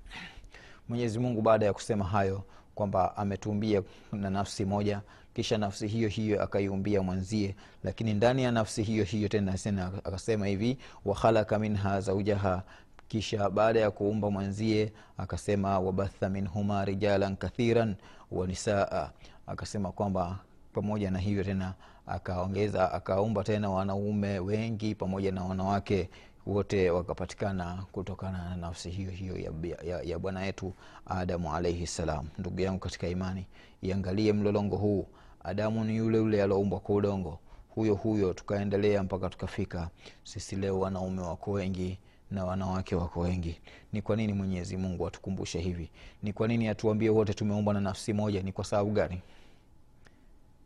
Mwenyezi 0.89 1.19
mungu 1.19 1.43
baada 1.43 1.67
ya 1.67 1.73
kusema 1.73 2.05
hayo 2.05 2.43
kwamba 2.75 3.17
ametuumbia 3.17 3.83
na 4.13 4.31
nafsi 4.31 4.65
moja 4.65 5.01
kisha 5.35 5.59
nafsi 5.59 5.87
hiyo 5.87 6.09
hiyo 6.09 6.43
akaiumbia 6.43 7.03
mwenzie 7.03 7.55
lakini 7.85 8.15
ndani 8.15 8.43
ya 8.43 8.53
nafsi 8.53 8.83
hiyo 8.83 9.05
hiyo 9.05 9.29
tena 9.29 9.53
tena 9.59 9.93
akasema 10.05 10.47
hivi 10.47 10.79
wakhalaka 11.05 11.59
minha 11.59 12.01
zaujaha 12.01 12.63
kisha 13.09 13.51
baada 13.51 13.81
ya 13.81 13.91
kuumba 13.91 14.31
mwenzie 14.31 14.93
akasema 15.19 15.79
wabatha 15.79 16.29
minhuma 16.29 16.85
rijalan 16.85 17.37
kathiran 17.37 17.95
wa 18.31 18.47
nisaa. 18.47 19.11
Akasema 19.47 19.93
kwamba 19.93 20.39
pamoja 20.73 21.11
na 21.11 21.19
hivyo 21.19 21.45
tena 21.45 21.75
akaongeza 22.07 22.93
akaumba 22.93 23.45
tena 23.45 23.71
wanaume 23.71 24.39
wengi 24.39 24.95
pamoja 24.95 25.33
na 25.33 25.45
wanawake 25.45 26.11
wote 26.47 26.91
wakapatikana 26.91 27.85
kutokana 27.93 28.39
na 28.49 28.57
nafsi 28.57 28.91
hiyo 28.91 29.11
hiyo 29.11 29.37
ya, 29.37 29.53
ya, 29.85 30.03
ya 30.03 30.19
bwana 30.19 30.45
yetu 30.45 30.73
adamu 31.07 31.55
alaihi 31.55 31.87
salam. 31.87 32.29
Ndugu 32.39 32.61
yangu 32.61 32.79
katika 32.79 33.09
imani 33.09 33.47
iangalie 33.83 34.33
mlolongo 34.33 34.77
huu. 34.77 35.07
Adamu 35.45 35.85
ni 35.85 35.97
yule 35.97 36.19
yule 36.19 36.43
aloumbwa 36.43 36.81
kwa 36.81 36.95
udongo. 36.95 37.39
Huyo 37.75 37.95
huyo 37.95 38.33
tukaendelea 38.33 39.03
mpaka 39.03 39.29
tukafika. 39.29 39.89
Sisi 40.25 40.57
leo 40.57 40.81
wanaume 40.81 41.23
wako 41.23 41.51
wengi 41.53 41.99
na 42.31 42.45
wanawake 42.45 42.95
wako 42.95 43.21
wengi. 43.21 43.61
Ni 43.93 44.03
kwa 44.03 44.17
nini 44.17 44.33
mwenyezi 44.33 44.77
mungu 44.77 45.07
atukumbushe 45.07 45.59
hivi? 45.61 45.91
Ni 46.23 46.33
kwa 46.33 46.49
nini 46.49 46.69
atuambie 46.69 47.11
wote 47.11 47.35
tumeumbwa 47.35 47.75
na 47.75 47.81
nafsi 47.81 48.13
moja? 48.13 48.43
Ni 48.43 48.53
kwa 48.53 48.65
sababu 48.65 48.91
gani 48.91 49.21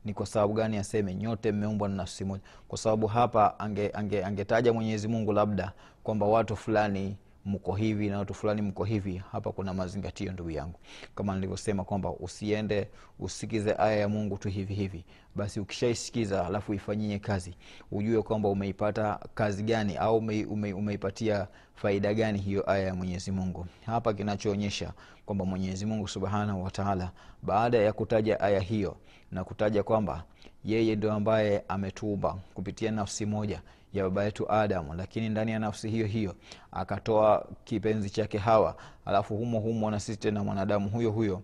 ni 0.04 0.14
kwa 0.14 0.26
sababu 0.26 0.54
gani 0.54 0.76
aseme 0.76 1.14
nyote 1.14 1.52
mmeumbwa 1.52 1.88
na 1.88 1.94
nafsi 1.94 2.24
moja? 2.24 2.42
Kwa 2.68 2.78
sababu 2.78 3.06
hapa 3.06 3.58
angetaja 3.58 3.96
ange, 4.26 4.44
ange, 4.54 4.70
mwenyezi 4.70 5.08
mungu 5.08 5.32
labda 5.32 5.72
kwamba 6.02 6.26
watu 6.26 6.56
fulani 6.56 7.16
mko 7.44 7.74
hivi 7.74 8.08
na 8.08 8.18
watu 8.18 8.34
fulani 8.34 8.62
mko 8.62 8.84
hivi. 8.84 9.22
Hapa 9.32 9.52
kuna 9.52 9.74
mazingatio 9.74 10.32
ndugu 10.32 10.50
yangu. 10.50 10.78
Kama 11.14 11.34
nilivyosema 11.34 11.84
kwamba 11.84 12.10
usiende 12.12 12.88
usikize 13.18 13.74
aya 13.78 13.96
ya 13.96 14.08
mungu 14.08 14.38
tu 14.38 14.48
hivi 14.48 14.74
hivi. 14.74 15.04
Basi 15.34 15.60
ukishaisikiza 15.60 16.46
alafu 16.46 16.74
ifanyie 16.74 17.18
kazi. 17.18 17.54
Ujue 17.92 18.22
kwamba 18.22 18.48
umeipata 18.48 19.18
kazi 19.34 19.62
gani 19.62 19.96
au 19.96 20.16
ume, 20.16 20.44
ume, 20.44 20.72
umeipatia 20.72 21.48
faida 21.74 22.14
gani 22.14 22.38
hiyo 22.38 22.70
aya 22.70 22.86
ya 22.86 22.94
mwenyezi 22.94 23.30
mungu. 23.30 23.66
Hapa 23.86 24.14
kinachoonyesha 24.14 24.92
kwamba 25.26 25.44
mwenyezi 25.44 25.86
mungu 25.86 26.08
subhanahu 26.08 26.64
wataala 26.64 27.10
baada 27.42 27.78
ya 27.78 27.92
kutaja 27.92 28.40
aya 28.40 28.60
hiyo 28.60 28.96
na 29.32 29.44
kutaja 29.44 29.82
kwamba 29.82 30.24
yeye 30.64 30.96
ndio 30.96 31.12
ambaye 31.12 31.64
ametuumba 31.68 32.38
kupitia 32.54 32.90
nafsi 32.90 33.26
moja 33.26 33.62
ya 33.94 34.04
baba 34.04 34.24
yetu 34.24 34.52
adamu. 34.52 34.94
Lakini 34.94 35.28
ndani 35.28 35.52
ya 35.52 35.58
nafsi 35.58 35.88
hiyo 35.90 36.06
hiyo 36.06 36.34
akatoa 36.72 37.46
kipenzi 37.64 38.10
chake 38.10 38.38
hawa 38.38 38.76
alafu 39.04 39.36
humo 39.36 39.58
humo 39.60 39.90
na 39.90 40.00
sisi 40.00 40.18
tena 40.18 40.44
mwanadamu 40.44 40.88
huyo 40.88 41.10
huyo 41.10 41.42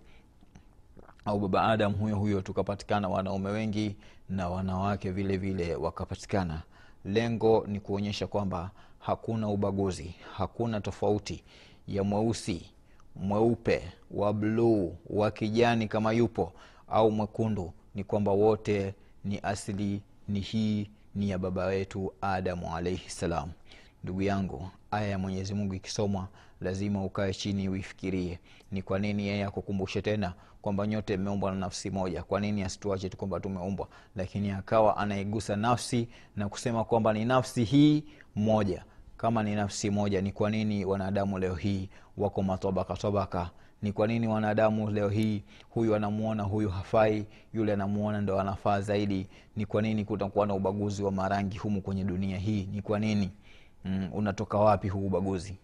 au 1.24 1.40
baba 1.40 1.62
Adamu 1.62 1.96
huyo 1.96 2.16
huyo 2.16 2.40
tukapatikana 2.40 3.08
wanaume 3.08 3.50
wengi 3.50 3.96
na 4.28 4.48
wanawake 4.48 5.10
vile 5.10 5.36
vile 5.36 5.74
wakapatikana. 5.74 6.62
Lengo 7.04 7.64
ni 7.68 7.80
kuonyesha 7.80 8.26
kwamba 8.26 8.70
hakuna 8.98 9.48
ubaguzi 9.48 10.14
hakuna 10.36 10.80
tofauti 10.80 11.44
ya 11.88 12.04
mweusi 12.04 12.70
mweupe 13.16 13.82
wa 14.10 14.32
bluu 14.32 14.96
wa 15.10 15.30
kijani 15.30 15.88
kama 15.88 16.12
yupo 16.12 16.52
au 16.88 17.10
mwekundu 17.10 17.72
ni 17.94 18.04
kwamba 18.04 18.32
wote 18.32 18.94
ni 19.24 19.38
asili 19.42 20.02
ni 20.28 20.40
hii 20.40 20.90
ni 21.14 21.30
ya 21.30 21.38
baba 21.38 21.64
wetu 21.66 22.12
adamu 22.20 22.76
alaihi 22.76 23.10
salam. 23.10 23.50
Ndugu 24.04 24.22
yangu 24.22 24.70
aya 24.90 25.08
ya 25.08 25.18
mwenyezi 25.18 25.54
mungu 25.54 25.74
ikisomwa 25.74 26.28
lazima 26.60 27.04
ukae 27.04 27.34
chini 27.34 27.68
uifikirie. 27.68 28.38
Ni 28.72 28.82
kwa 28.82 28.98
nini 28.98 29.26
yeye 29.26 29.44
akukumbushe 29.44 30.02
tena 30.02 30.34
kwamba 30.62 30.86
nyote 30.86 31.16
mmeumbwa 31.16 31.50
na 31.52 31.56
nafsi 31.58 31.90
moja? 31.90 32.22
Kwa 32.22 32.40
nini 32.40 32.62
asituache 32.62 33.08
tu 33.08 33.16
kwamba 33.16 33.40
tumeumbwa? 33.40 33.88
Lakini 34.16 34.50
akawa 34.50 34.96
anaigusa 34.96 35.56
nafsi 35.56 36.08
na 36.36 36.48
kusema 36.48 36.84
kwamba 36.84 37.12
ni 37.12 37.24
nafsi 37.24 37.64
hii 37.64 38.04
moja 38.36 38.84
kama 39.16 39.42
ni 39.42 39.54
nafsi 39.54 39.90
moja 39.90 40.20
ni 40.20 40.32
kwa 40.32 40.50
nini 40.50 40.84
wanadamu 40.84 41.38
leo 41.38 41.54
hii 41.54 41.88
wako 42.16 42.42
matobaka 42.42 42.94
tobaka? 42.94 43.50
Ni 43.82 43.92
kwa 43.92 44.06
nini 44.06 44.28
wanadamu 44.28 44.90
leo 44.90 45.08
hii 45.08 45.42
huyu 45.70 45.94
anamuona 45.94 46.42
huyu 46.42 46.68
hafai 46.70 47.26
yule 47.54 47.72
anamuona 47.72 48.20
ndo 48.20 48.40
anafaa 48.40 48.80
zaidi? 48.80 49.26
Ni 49.56 49.66
kwa 49.66 49.82
nini 49.82 50.04
kutakuwa 50.04 50.46
na 50.46 50.54
ubaguzi 50.54 51.02
wa 51.02 51.12
marangi 51.12 51.58
humu 51.58 51.80
kwenye 51.82 52.04
dunia 52.04 52.38
hii? 52.38 52.68
Ni 52.72 52.82
kwa 52.82 52.98
nini? 52.98 53.30
Mm, 53.84 54.08
unatoka 54.12 54.58
wapi 54.58 54.88
huu 54.88 55.06
ubaguzi? 55.06 55.56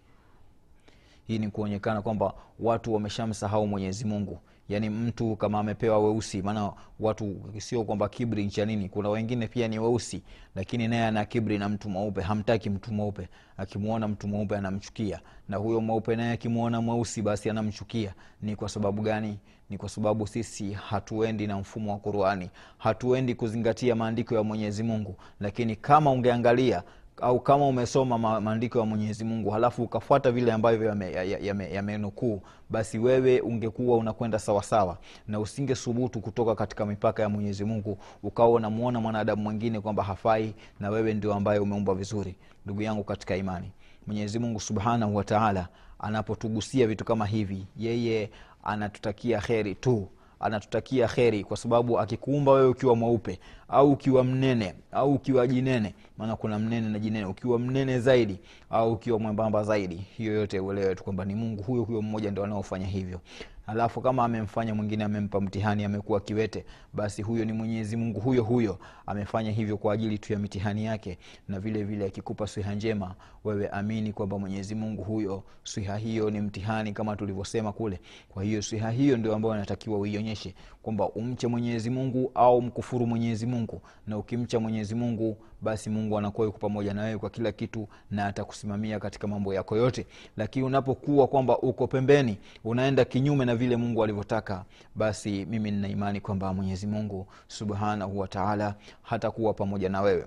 Hii 1.27 1.39
ni 1.39 1.49
kuonyekana 1.49 2.01
kwamba 2.01 2.33
watu 2.59 2.93
wameshamsahau 2.93 3.67
mwenyezi 3.67 4.05
mungu 4.05 4.39
yaani 4.69 4.89
mtu 4.89 5.35
kama 5.35 5.59
amepewa 5.59 5.99
weusi 5.99 6.41
maana 6.41 6.71
watu 6.99 7.35
sio 7.57 7.83
kwamba 7.83 8.09
kibri 8.09 8.47
cha 8.49 8.65
nini. 8.65 8.89
Kuna 8.89 9.09
wengine 9.09 9.47
pia 9.47 9.67
ni 9.67 9.79
weusi 9.79 10.23
lakini 10.55 10.87
naye 10.87 11.05
ana 11.05 11.25
kibri 11.25 11.57
na 11.57 11.69
mtu 11.69 11.89
mweupe 11.89 12.21
hamtaki 12.21 12.69
mtu 12.69 12.93
mweupe. 12.93 13.27
Akimwona 13.57 14.07
mtu 14.07 14.27
mweupe 14.27 14.57
anamchukia 14.57 15.19
na 15.49 15.57
huyo 15.57 15.81
mweupe 15.81 16.15
naye 16.15 16.31
akimwona 16.33 16.81
mweusi 16.81 17.21
basi 17.21 17.49
anamchukia. 17.49 18.13
Ni 18.41 18.55
kwa 18.55 18.69
sababu 18.69 19.01
gani? 19.01 19.37
Ni 19.69 19.77
kwa 19.77 19.89
sababu 19.89 20.27
sisi 20.27 20.71
hatuendi 20.73 21.47
na 21.47 21.57
mfumo 21.57 21.91
wa 21.91 21.97
qurani. 21.99 22.49
Hatuendi 22.77 23.35
kuzingatia 23.35 23.95
maandiko 23.95 24.35
ya 24.35 24.43
mwenyezi 24.43 24.83
mungu. 24.83 25.15
Lakini 25.39 25.75
kama 25.75 26.11
ungeangalia 26.11 26.83
au 27.23 27.39
kama 27.39 27.67
umesoma 27.67 28.17
maandiko 28.41 28.79
ya 28.79 28.85
mwenyezi 28.85 29.23
mungu 29.23 29.49
halafu 29.49 29.83
ukafuata 29.83 30.31
vile 30.31 30.51
ambavyo 30.51 30.87
yamenukuu 30.87 31.45
yame, 31.45 31.73
yame, 31.73 32.41
basi 32.69 32.99
wewe 32.99 33.41
ungekuwa 33.41 33.97
unakwenda 33.97 34.39
sawasawa 34.39 34.97
na 35.27 35.39
usingesubutu 35.39 36.21
kutoka 36.21 36.55
katika 36.55 36.85
mipaka 36.85 37.23
ya 37.23 37.29
mwenyezi 37.29 37.63
mungu 37.65 37.97
ukawa 38.23 38.49
unamwona 38.49 39.01
mwanadamu 39.01 39.41
mwingine 39.43 39.79
kwamba 39.79 40.03
hafai 40.03 40.55
na 40.79 40.89
wewe 40.89 41.13
ndio 41.13 41.33
ambaye 41.33 41.59
umeumba 41.59 41.95
vizuri. 41.95 42.35
Ndugu 42.65 42.81
yangu 42.81 43.03
katika 43.03 43.35
imani 43.35 43.71
mwenyezi 44.07 44.39
mungu 44.39 44.59
subhanahu 44.59 45.15
wataala 45.15 45.67
anapotugusia 45.99 46.87
vitu 46.87 47.05
kama 47.05 47.25
hivi 47.25 47.65
yeye 47.77 48.29
anatutakia 48.63 49.41
kheri 49.41 49.75
tu 49.75 50.07
anatutakia 50.43 51.07
kheri 51.07 51.43
kwa 51.43 51.57
sababu 51.57 51.99
akikuumba 51.99 52.51
wewe 52.51 52.67
ukiwa 52.67 52.95
mweupe 52.95 53.39
au 53.67 53.91
ukiwa 53.91 54.23
mnene 54.23 54.73
au 54.91 55.13
ukiwa 55.13 55.47
jinene 55.47 55.93
maana 56.17 56.35
kuna 56.35 56.59
mnene 56.59 56.89
na 56.89 56.99
jinene. 56.99 57.25
Ukiwa 57.25 57.59
mnene 57.59 57.99
zaidi 57.99 58.39
au 58.69 58.93
ukiwa 58.93 59.19
mwembamba 59.19 59.63
zaidi 59.63 59.95
hiyo 59.95 60.33
yote 60.33 60.59
uelewe 60.59 60.95
tu 60.95 61.03
kwamba 61.03 61.25
ni 61.25 61.35
mungu 61.35 61.63
huyo 61.63 61.83
huyo 61.83 62.01
mmoja 62.01 62.31
ndo 62.31 62.43
anaofanya 62.43 62.87
hivyo. 62.87 63.19
Alafu 63.67 64.01
kama 64.01 64.23
amemfanya 64.23 64.75
mwingine 64.75 65.03
amempa 65.03 65.41
mtihani 65.41 65.83
amekuwa 65.83 66.19
kiwete 66.19 66.65
basi 66.93 67.21
huyo 67.21 67.45
ni 67.45 67.53
mwenyezi 67.53 67.97
mungu 67.97 68.19
huyo 68.19 68.43
huyo 68.43 68.79
amefanya 69.05 69.51
hivyo 69.51 69.77
kwa 69.77 69.93
ajili 69.93 70.17
tu 70.19 70.33
ya 70.33 70.39
mitihani 70.39 70.85
yake 70.85 71.17
na 71.47 71.59
vile 71.59 71.83
vile 71.83 72.05
akikupa 72.05 72.47
swiha 72.47 72.75
njema 72.75 73.15
wewe 73.43 73.67
amini 73.67 74.13
kwamba 74.13 74.39
mwenyezi 74.39 74.75
mungu 74.75 75.03
huyo 75.03 75.43
swiha 75.63 75.97
hiyo 75.97 76.29
ni 76.29 76.41
mtihani 76.41 76.93
kama 76.93 77.15
tulivyosema 77.15 77.71
kule. 77.73 77.99
Kwa 78.29 78.43
hiyo 78.43 78.61
swiha 78.61 78.91
hiyo 78.91 79.17
ndio 79.17 79.35
ambayo 79.35 79.53
anatakiwa 79.53 79.97
uionyeshe 79.99 80.55
kwamba 80.81 81.09
umche 81.09 81.47
mwenyezi 81.47 81.89
mungu 81.89 82.31
au 82.35 82.61
mkufuru 82.61 83.07
mwenyezi 83.07 83.45
mungu. 83.45 83.81
Na 84.07 84.17
ukimcha 84.17 84.59
mwenyezi 84.59 84.95
mungu 84.95 85.37
basi 85.61 85.89
mungu 85.89 86.17
anakuwa 86.17 86.47
yuko 86.47 86.59
pamoja 86.59 86.93
na 86.93 87.01
wewe 87.01 87.17
kwa 87.17 87.29
kila 87.29 87.51
kitu 87.51 87.87
na 88.11 88.25
atakusimamia 88.27 88.99
katika 88.99 89.27
mambo 89.27 89.53
yako 89.53 89.77
yote. 89.77 90.05
Lakini 90.37 90.65
unapokuwa 90.65 91.27
kwamba 91.27 91.57
uko 91.57 91.87
pembeni 91.87 92.37
unaenda 92.63 93.05
kinyume 93.05 93.45
na 93.45 93.55
vile 93.55 93.77
mungu 93.77 94.03
alivyotaka 94.03 94.65
basi 94.95 95.45
mimi 95.45 95.71
nina 95.71 96.19
kwamba 96.19 96.53
mwenyezi 96.53 96.87
mungu 96.87 97.27
subhanahu 97.47 98.19
wataala 98.19 98.75
hatakuwa 99.01 99.53
pamoja 99.53 99.89
na 99.89 100.01
wewe. 100.01 100.25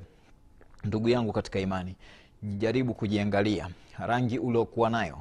Ndugu 0.85 1.09
yangu 1.09 1.33
katika 1.33 1.59
imani 1.61 1.96
jaribu 2.42 2.94
kujiangalia. 2.94 3.68
Rangi 3.99 4.38
uliokuwa 4.38 4.90
nayo 4.90 5.18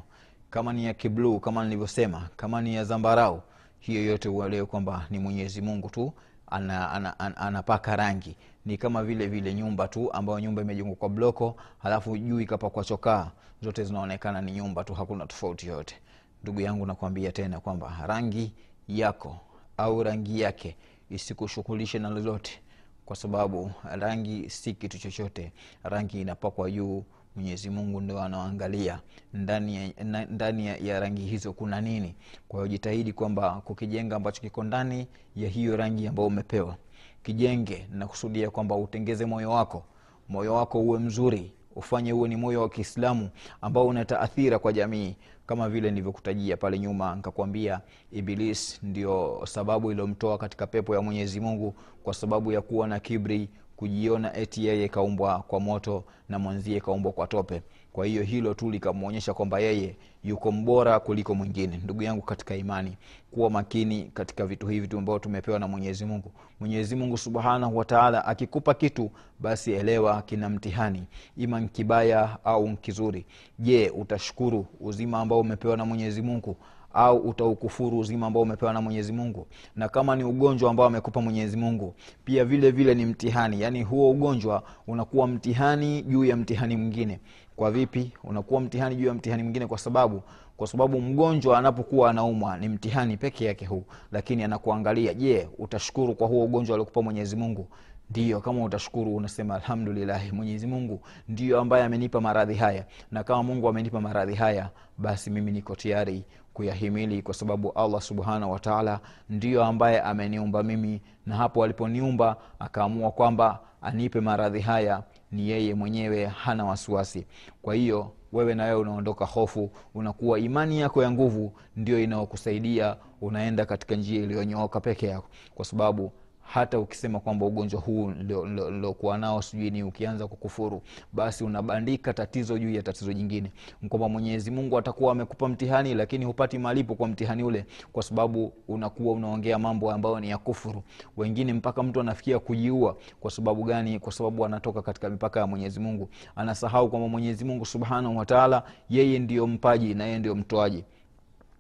kama 0.49 0.73
ni 0.73 0.85
ya 0.85 0.93
kibluu 0.93 1.39
kama 1.39 1.63
nilivyosema 1.63 2.29
kama 2.35 2.61
ni 2.61 2.75
ya 2.75 2.83
zambarau 2.83 3.41
hiyo 3.79 4.05
yote 4.05 4.29
uelewe 4.29 4.65
kwamba 4.65 5.05
ni 5.09 5.19
mwenyezi 5.19 5.61
mungu 5.61 5.89
tu 5.89 6.13
anapaka 6.47 6.91
ana, 6.95 7.15
ana, 7.19 7.37
ana, 7.37 7.61
ana 7.85 7.95
rangi. 7.95 8.35
Ni 8.65 8.77
kama 8.77 9.03
vile 9.03 9.27
vile 9.27 9.53
nyumba 9.53 9.87
tu 9.87 10.13
ambayo 10.13 10.39
nyumba 10.39 10.61
imejengwa 10.61 10.95
kwa 10.95 11.09
bloko 11.09 11.55
halafu 11.79 12.17
juu 12.17 12.39
ikapakwa 12.39 12.83
chokaa 12.83 13.31
zote 13.61 13.83
zinaonekana 13.83 14.41
ni 14.41 14.51
nyumba 14.51 14.83
tu 14.83 14.93
hakuna 14.93 15.25
tofauti 15.27 15.67
yoyote. 15.67 15.95
Ndugu 16.43 16.61
yangu 16.61 16.85
nakwambia 16.85 17.31
tena 17.31 17.59
kwamba 17.59 17.97
rangi 18.07 18.53
yako 18.87 19.37
au 19.77 20.03
rangi 20.03 20.41
yake 20.41 20.75
isikushughulishe 21.09 21.99
na 21.99 22.09
lolote 22.09 22.59
kwa 23.05 23.15
sababu 23.15 23.71
rangi 23.83 24.49
si 24.49 24.73
kitu 24.73 24.97
chochote. 24.99 25.51
Rangi 25.83 26.21
inapakwa 26.21 26.71
juu 26.71 27.03
mwenyezi 27.35 27.69
mungu 27.69 28.01
ndo 28.01 28.21
anaangalia 28.21 28.99
ndani 29.33 29.75
ya, 29.75 30.25
ndani 30.25 30.67
ya, 30.67 30.77
ya 30.77 30.99
rangi 30.99 31.21
hizo 31.25 31.53
kuna 31.53 31.81
nini? 31.81 32.15
Kwa 32.47 32.59
hiyo 32.59 32.67
jitahidi 32.67 33.13
kwamba 33.13 33.61
kukijenga 33.65 34.15
ambacho 34.15 34.41
kiko 34.41 34.63
ndani 34.63 35.07
ya 35.35 35.49
hiyo 35.49 35.77
rangi 35.77 36.07
ambayo 36.07 36.27
umepewa 36.27 36.75
kijenge 37.23 37.87
nakusudia 37.91 38.49
kwamba 38.49 38.75
utengeze 38.75 39.25
moyo 39.25 39.49
wako. 39.51 39.83
Moyo 40.29 40.53
wako 40.53 40.79
uwe 40.79 40.99
mzuri 40.99 41.51
ufanye 41.75 42.11
huo 42.11 42.27
ni 42.27 42.35
moyo 42.35 42.61
wa 42.61 42.69
kiislamu 42.69 43.29
ambao 43.61 43.87
una 43.87 44.05
taathira 44.05 44.59
kwa 44.59 44.73
jamii. 44.73 45.15
Kama 45.45 45.69
vile 45.69 45.89
nilivyokutajia 45.89 46.57
pale 46.57 46.79
nyuma 46.79 47.15
nikakwambia 47.15 47.81
iblis 48.11 48.79
ndio 48.83 49.41
sababu 49.45 49.91
iliyomtoa 49.91 50.37
katika 50.37 50.67
pepo 50.67 50.95
ya 50.95 51.01
mwenyezi 51.01 51.39
mungu 51.39 51.75
kwa 52.03 52.13
sababu 52.13 52.51
ya 52.51 52.61
kuwa 52.61 52.87
na 52.87 52.99
kibri 52.99 53.49
kujiona 53.75 54.35
eti 54.37 54.65
yeye 54.65 54.87
kaumbwa 54.87 55.39
kwa 55.47 55.59
moto 55.59 56.03
na 56.29 56.39
mwenzie 56.39 56.79
kaumbwa 56.79 57.11
kwa 57.11 57.27
tope 57.27 57.61
kwa 57.95 58.05
hiyo 58.05 58.23
hilo 58.23 58.53
tu 58.53 58.71
likamwonyesha 58.71 59.33
kwamba 59.33 59.59
yeye 59.59 59.95
yuko 60.23 60.51
mbora 60.51 60.99
kuliko 60.99 61.35
mwingine. 61.35 61.79
Ndugu 61.83 62.03
yangu 62.03 62.21
katika 62.21 62.55
imani 62.55 62.97
kuwa 63.31 63.49
makini 63.49 64.11
katika 64.13 64.45
vitu 64.45 64.67
hivi 64.67 64.87
tu 64.87 64.97
ambao 64.97 65.19
tumepewa 65.19 65.59
na 65.59 65.67
mwenyezi 65.67 66.05
mungu. 66.05 66.31
Mwenyezi 66.59 66.95
mungu 66.95 67.17
subhanahu 67.17 67.77
wataala 67.77 68.25
akikupa 68.25 68.73
kitu 68.73 69.11
basi 69.39 69.71
elewa 69.73 70.21
kina 70.21 70.49
mtihani. 70.49 71.03
Ima 71.37 71.59
nkibaya 71.59 72.37
au 72.45 72.67
nkizuri. 72.69 73.25
Je 73.59 73.89
utashukuru 73.89 74.65
uzima 74.81 75.19
ambao 75.19 75.39
umepewa 75.39 75.77
na 75.77 75.85
mwenyezi 75.85 76.21
mungu? 76.21 76.55
Au 76.93 77.17
utaukufuru 77.17 77.99
uzima 77.99 78.27
ambao 78.27 78.43
umepewa 78.43 78.73
na 78.73 78.81
mwenyezi 78.81 79.13
mungu? 79.13 79.47
Na 79.75 79.89
kama 79.89 80.15
ni 80.15 80.23
ugonjwa 80.23 80.69
ambao 80.69 80.85
amekupa 80.85 81.21
mwenyezi 81.21 81.57
mungu 81.57 81.93
pia 82.25 82.45
vile 82.45 82.71
vile 82.71 82.95
ni 82.95 83.05
mtihani. 83.05 83.61
Yaani 83.61 83.83
huo 83.83 84.11
ugonjwa 84.11 84.63
unakuwa 84.87 85.27
mtihani 85.27 86.01
juu 86.01 86.25
ya 86.25 86.35
mtihani 86.37 86.77
mwingine 86.77 87.19
kwa 87.55 87.71
vipi? 87.71 88.11
Unakuwa 88.23 88.61
mtihani 88.61 88.95
juu 88.95 89.07
ya 89.07 89.13
mtihani 89.13 89.43
mwingine 89.43 89.67
kwa 89.67 89.77
sababu? 89.77 90.21
Kwa 90.57 90.67
sababu 90.67 91.01
mgonjwa 91.01 91.57
anapokuwa 91.59 92.09
anaumwa 92.09 92.57
ni 92.57 92.69
mtihani 92.69 93.17
peke 93.17 93.45
yake 93.45 93.65
huu 93.65 93.83
lakini 94.11 94.43
anakuangalia 94.43 95.13
je 95.13 95.49
utashukuru 95.57 96.15
kwa 96.15 96.27
huo 96.27 96.43
ugonjwa 96.45 96.73
aliokupa 96.75 97.01
mwenyezi 97.01 97.35
mungu? 97.35 97.67
Ndiyo 98.09 98.41
kama 98.41 98.63
utashukuru 98.63 99.15
unasema 99.15 99.55
alhamdulillahi 99.55 100.31
mwenyezi 100.31 100.67
mungu 100.67 101.01
ndiyo 101.29 101.59
ambaye 101.61 101.83
amenipa 101.83 102.21
maradhi 102.21 102.53
haya. 102.53 102.85
Na 103.11 103.23
kama 103.23 103.43
mungu 103.43 103.69
amenipa 103.69 104.01
maradhi 104.01 104.35
haya 104.35 104.69
basi 104.97 105.29
mimi 105.29 105.51
niko 105.51 105.75
tayari 105.75 106.23
kuyahimili 106.53 107.21
kwa 107.21 107.33
sababu 107.33 107.71
allah 107.71 108.01
subhanahu 108.01 108.51
wataala 108.51 108.99
ndiyo 109.29 109.63
ambaye 109.63 110.01
ameniumba 110.01 110.63
mimi. 110.63 111.01
Na 111.25 111.35
hapo 111.35 111.63
aliponiumba 111.63 112.35
akaamua 112.59 113.11
kwamba 113.11 113.59
anipe 113.81 114.19
maradhi 114.21 114.59
haya 114.59 115.03
ni 115.35 115.49
yeye 115.49 115.73
mwenyewe 115.73 116.25
hana 116.25 116.65
wasiwasi. 116.65 117.25
Kwa 117.61 117.75
hiyo 117.75 118.11
wewe 118.33 118.55
na 118.55 118.63
wewe 118.63 118.75
unaondoka 118.75 119.25
hofu 119.25 119.69
unakuwa 119.93 120.39
imani 120.39 120.79
yako 120.79 121.03
ya 121.03 121.11
nguvu 121.11 121.53
ndio 121.75 121.99
inayokusaidia 122.03 122.95
unaenda 123.21 123.65
katika 123.65 123.95
njia 123.95 124.23
iliyonyooka 124.23 124.79
peke 124.79 125.07
yako. 125.07 125.27
Kwa 125.55 125.65
sababu 125.65 126.11
hata 126.45 126.79
ukisema 126.79 127.19
kwamba 127.19 127.45
ugonjwa 127.45 127.81
huu 127.81 128.11
niliokuwa 128.11 129.17
nao 129.17 129.41
sijui 129.41 129.71
ni 129.71 129.83
ukianza 129.83 130.27
kukufuru 130.27 130.81
basi 131.13 131.43
unabandika 131.43 132.13
tatizo 132.13 132.57
juu 132.59 132.73
ya 132.73 132.81
tatizo 132.83 133.13
jingine. 133.13 133.51
Kwamba 133.89 134.09
mwenyezi 134.09 134.51
mungu 134.51 134.77
atakuwa 134.77 135.11
amekupa 135.11 135.47
mtihani 135.47 135.93
lakini 135.93 136.25
hupati 136.25 136.57
malipo 136.57 136.95
kwa 136.95 137.07
mtihani 137.07 137.43
ule 137.43 137.65
kwa 137.91 138.03
sababu 138.03 138.53
unakuwa 138.67 139.13
unaongea 139.13 139.59
mambo 139.59 139.91
ambayo 139.91 140.19
ni 140.19 140.29
ya 140.29 140.37
kufuru. 140.37 140.83
Wengine 141.17 141.53
mpaka 141.53 141.83
mtu 141.83 141.99
anafikia 141.99 142.39
kujiua 142.39 142.97
kwa 143.19 143.31
sababu 143.31 143.63
gani? 143.63 143.99
Kwa 143.99 144.11
sababu 144.11 144.45
anatoka 144.45 144.81
katika 144.81 145.09
mipaka 145.09 145.39
ya 145.39 145.47
mwenyezi 145.47 145.79
mungu. 145.79 146.09
Anasahau 146.35 146.89
kwamba 146.89 147.07
mwenyezi 147.07 147.45
mungu 147.45 147.65
subhanahu 147.65 148.17
wataala 148.17 148.63
yeye 148.89 149.19
ndiyo 149.19 149.47
mpaji 149.47 149.93
na 149.93 150.03
yeye 150.05 150.19
ndiyo 150.19 150.35
mtoaji. 150.35 150.83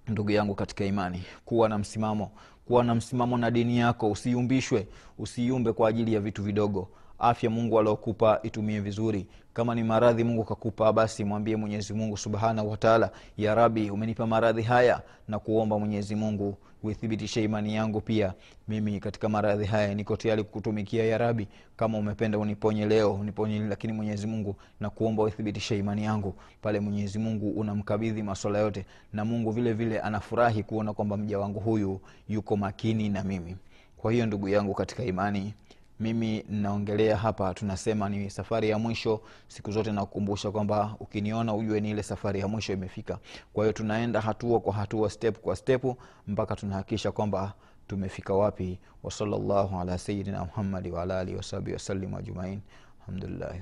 Ndugu 0.07 0.31
yangu 0.31 0.55
katika 0.55 0.85
imani 0.85 1.23
kuwa 1.45 1.69
na 1.69 1.77
msimamo 1.77 2.31
kuwa 2.65 2.83
na 2.83 2.95
msimamo 2.95 3.37
na 3.37 3.51
dini 3.51 3.77
yako 3.77 4.11
usiumbishwe 4.11 4.87
usiyumbe 5.17 5.73
kwa 5.73 5.89
ajili 5.89 6.13
ya 6.13 6.19
vitu 6.19 6.43
vidogo 6.43 6.87
afya 7.19 7.49
mungu 7.49 7.79
aliokupa 7.79 8.39
itumie 8.43 8.79
vizuri. 8.79 9.27
Kama 9.53 9.75
ni 9.75 9.83
maradhi 9.83 10.23
mungu 10.23 10.43
kakupa 10.43 10.93
basi 10.93 11.23
mwambie 11.23 11.55
mwenyezi 11.55 11.93
mungu 11.93 12.17
subhanahu 12.17 12.71
wataala 12.71 13.11
ya 13.37 13.55
rabi 13.55 13.89
umenipa 13.89 14.27
maradhi 14.27 14.61
haya 14.61 15.01
na 15.27 15.39
kuomba 15.39 15.79
mwenyezi 15.79 16.15
mungu 16.15 16.57
uithibitishe 16.83 17.43
imani 17.43 17.75
yangu 17.75 18.01
pia. 18.01 18.33
Mimi 18.67 18.99
katika 18.99 19.29
maradhi 19.29 19.65
haya 19.65 19.93
niko 19.95 20.17
tayari 20.17 20.43
kukutumikia 20.43 21.05
ya 21.05 21.17
rabi 21.17 21.47
kama 21.75 21.97
umependa 21.97 22.37
uniponye 22.39 22.85
leo 22.85 23.13
uniponye 23.13 23.59
lakini 23.59 23.93
mwenyezi 23.93 24.27
mungu 24.27 24.55
na 24.79 24.89
kuomba 24.89 25.23
uithibitishe 25.23 25.77
imani 25.79 26.03
yangu. 26.03 26.35
Pale 26.61 26.79
mwenyezi 26.79 27.19
mungu 27.19 27.49
unamkabidhi 27.49 28.23
maswala 28.23 28.59
yote 28.59 28.85
na 29.13 29.25
mungu 29.25 29.51
vile 29.51 29.73
vile 29.73 29.99
anafurahi 29.99 30.63
kuona 30.63 30.93
kwamba 30.93 31.17
mja 31.17 31.39
wangu 31.39 31.59
huyu 31.59 31.99
yuko 32.29 32.57
makini 32.57 33.09
na 33.09 33.23
mimi. 33.23 33.55
Kwa 33.97 34.11
hiyo 34.11 34.25
ndugu 34.25 34.49
yangu 34.49 34.73
katika 34.73 35.03
imani 35.03 35.53
mimi 35.99 36.45
naongelea 36.49 37.17
hapa 37.17 37.53
tunasema 37.53 38.09
ni 38.09 38.29
safari 38.29 38.69
ya 38.69 38.79
mwisho 38.79 39.21
siku 39.47 39.71
zote 39.71 39.91
nakukumbusha 39.91 40.51
kwamba 40.51 40.95
ukiniona 40.99 41.53
ujue 41.53 41.79
ni 41.81 41.89
ile 41.89 42.03
safari 42.03 42.39
ya 42.39 42.47
mwisho 42.47 42.73
imefika. 42.73 43.17
Kwa 43.53 43.63
hiyo 43.63 43.73
tunaenda 43.73 44.21
hatua 44.21 44.59
kwa 44.59 44.73
hatua 44.73 45.09
step 45.09 45.39
kwa 45.39 45.55
stepu 45.55 45.97
mpaka 46.27 46.55
tunahakikisha 46.55 47.11
kwamba 47.11 47.53
tumefika 47.87 48.33
wapi. 48.33 48.79
Wasallallahu 49.03 49.79
ala 49.79 49.97
sayidina 49.97 50.45
muhammadi 50.45 50.91
waala 50.91 51.19
alihi 51.19 51.37
wasahbihi 51.37 51.73
wasallim 51.73 52.15
ajumain 52.15 52.59
alhamdulillahi 53.01 53.61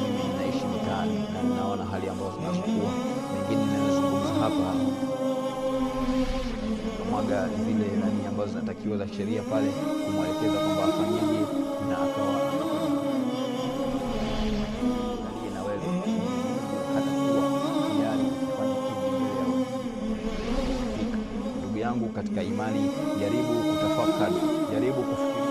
mimi 0.00 0.34
naishi 0.38 0.64
mitaani 0.66 1.18
na 1.32 1.42
ninaona 1.42 1.84
hali 1.84 2.08
ambazo 2.08 2.32
zinazokuwa 2.32 2.92
mengine 3.34 3.64
ninayozungumza 3.66 4.34
hapa 4.34 4.74
kumwaga 7.22 7.48
zile 7.64 7.86
nani 8.00 8.26
ambazo 8.28 8.50
zinatakiwa 8.50 8.96
za 8.96 9.08
sheria 9.08 9.42
pale 9.42 9.68
kumwelekeza 10.06 10.58
kwamba 10.64 10.84
afanyeje 10.84 11.40
na 11.88 11.96
akawa 11.98 12.52
ndugu 21.58 21.78
yangu 21.78 22.08
katika 22.08 22.42
imani 22.42 22.90
jaribu 23.20 23.54
kutafakari 23.54 24.34
jaribu 24.72 25.02
kufikiria 25.02 25.41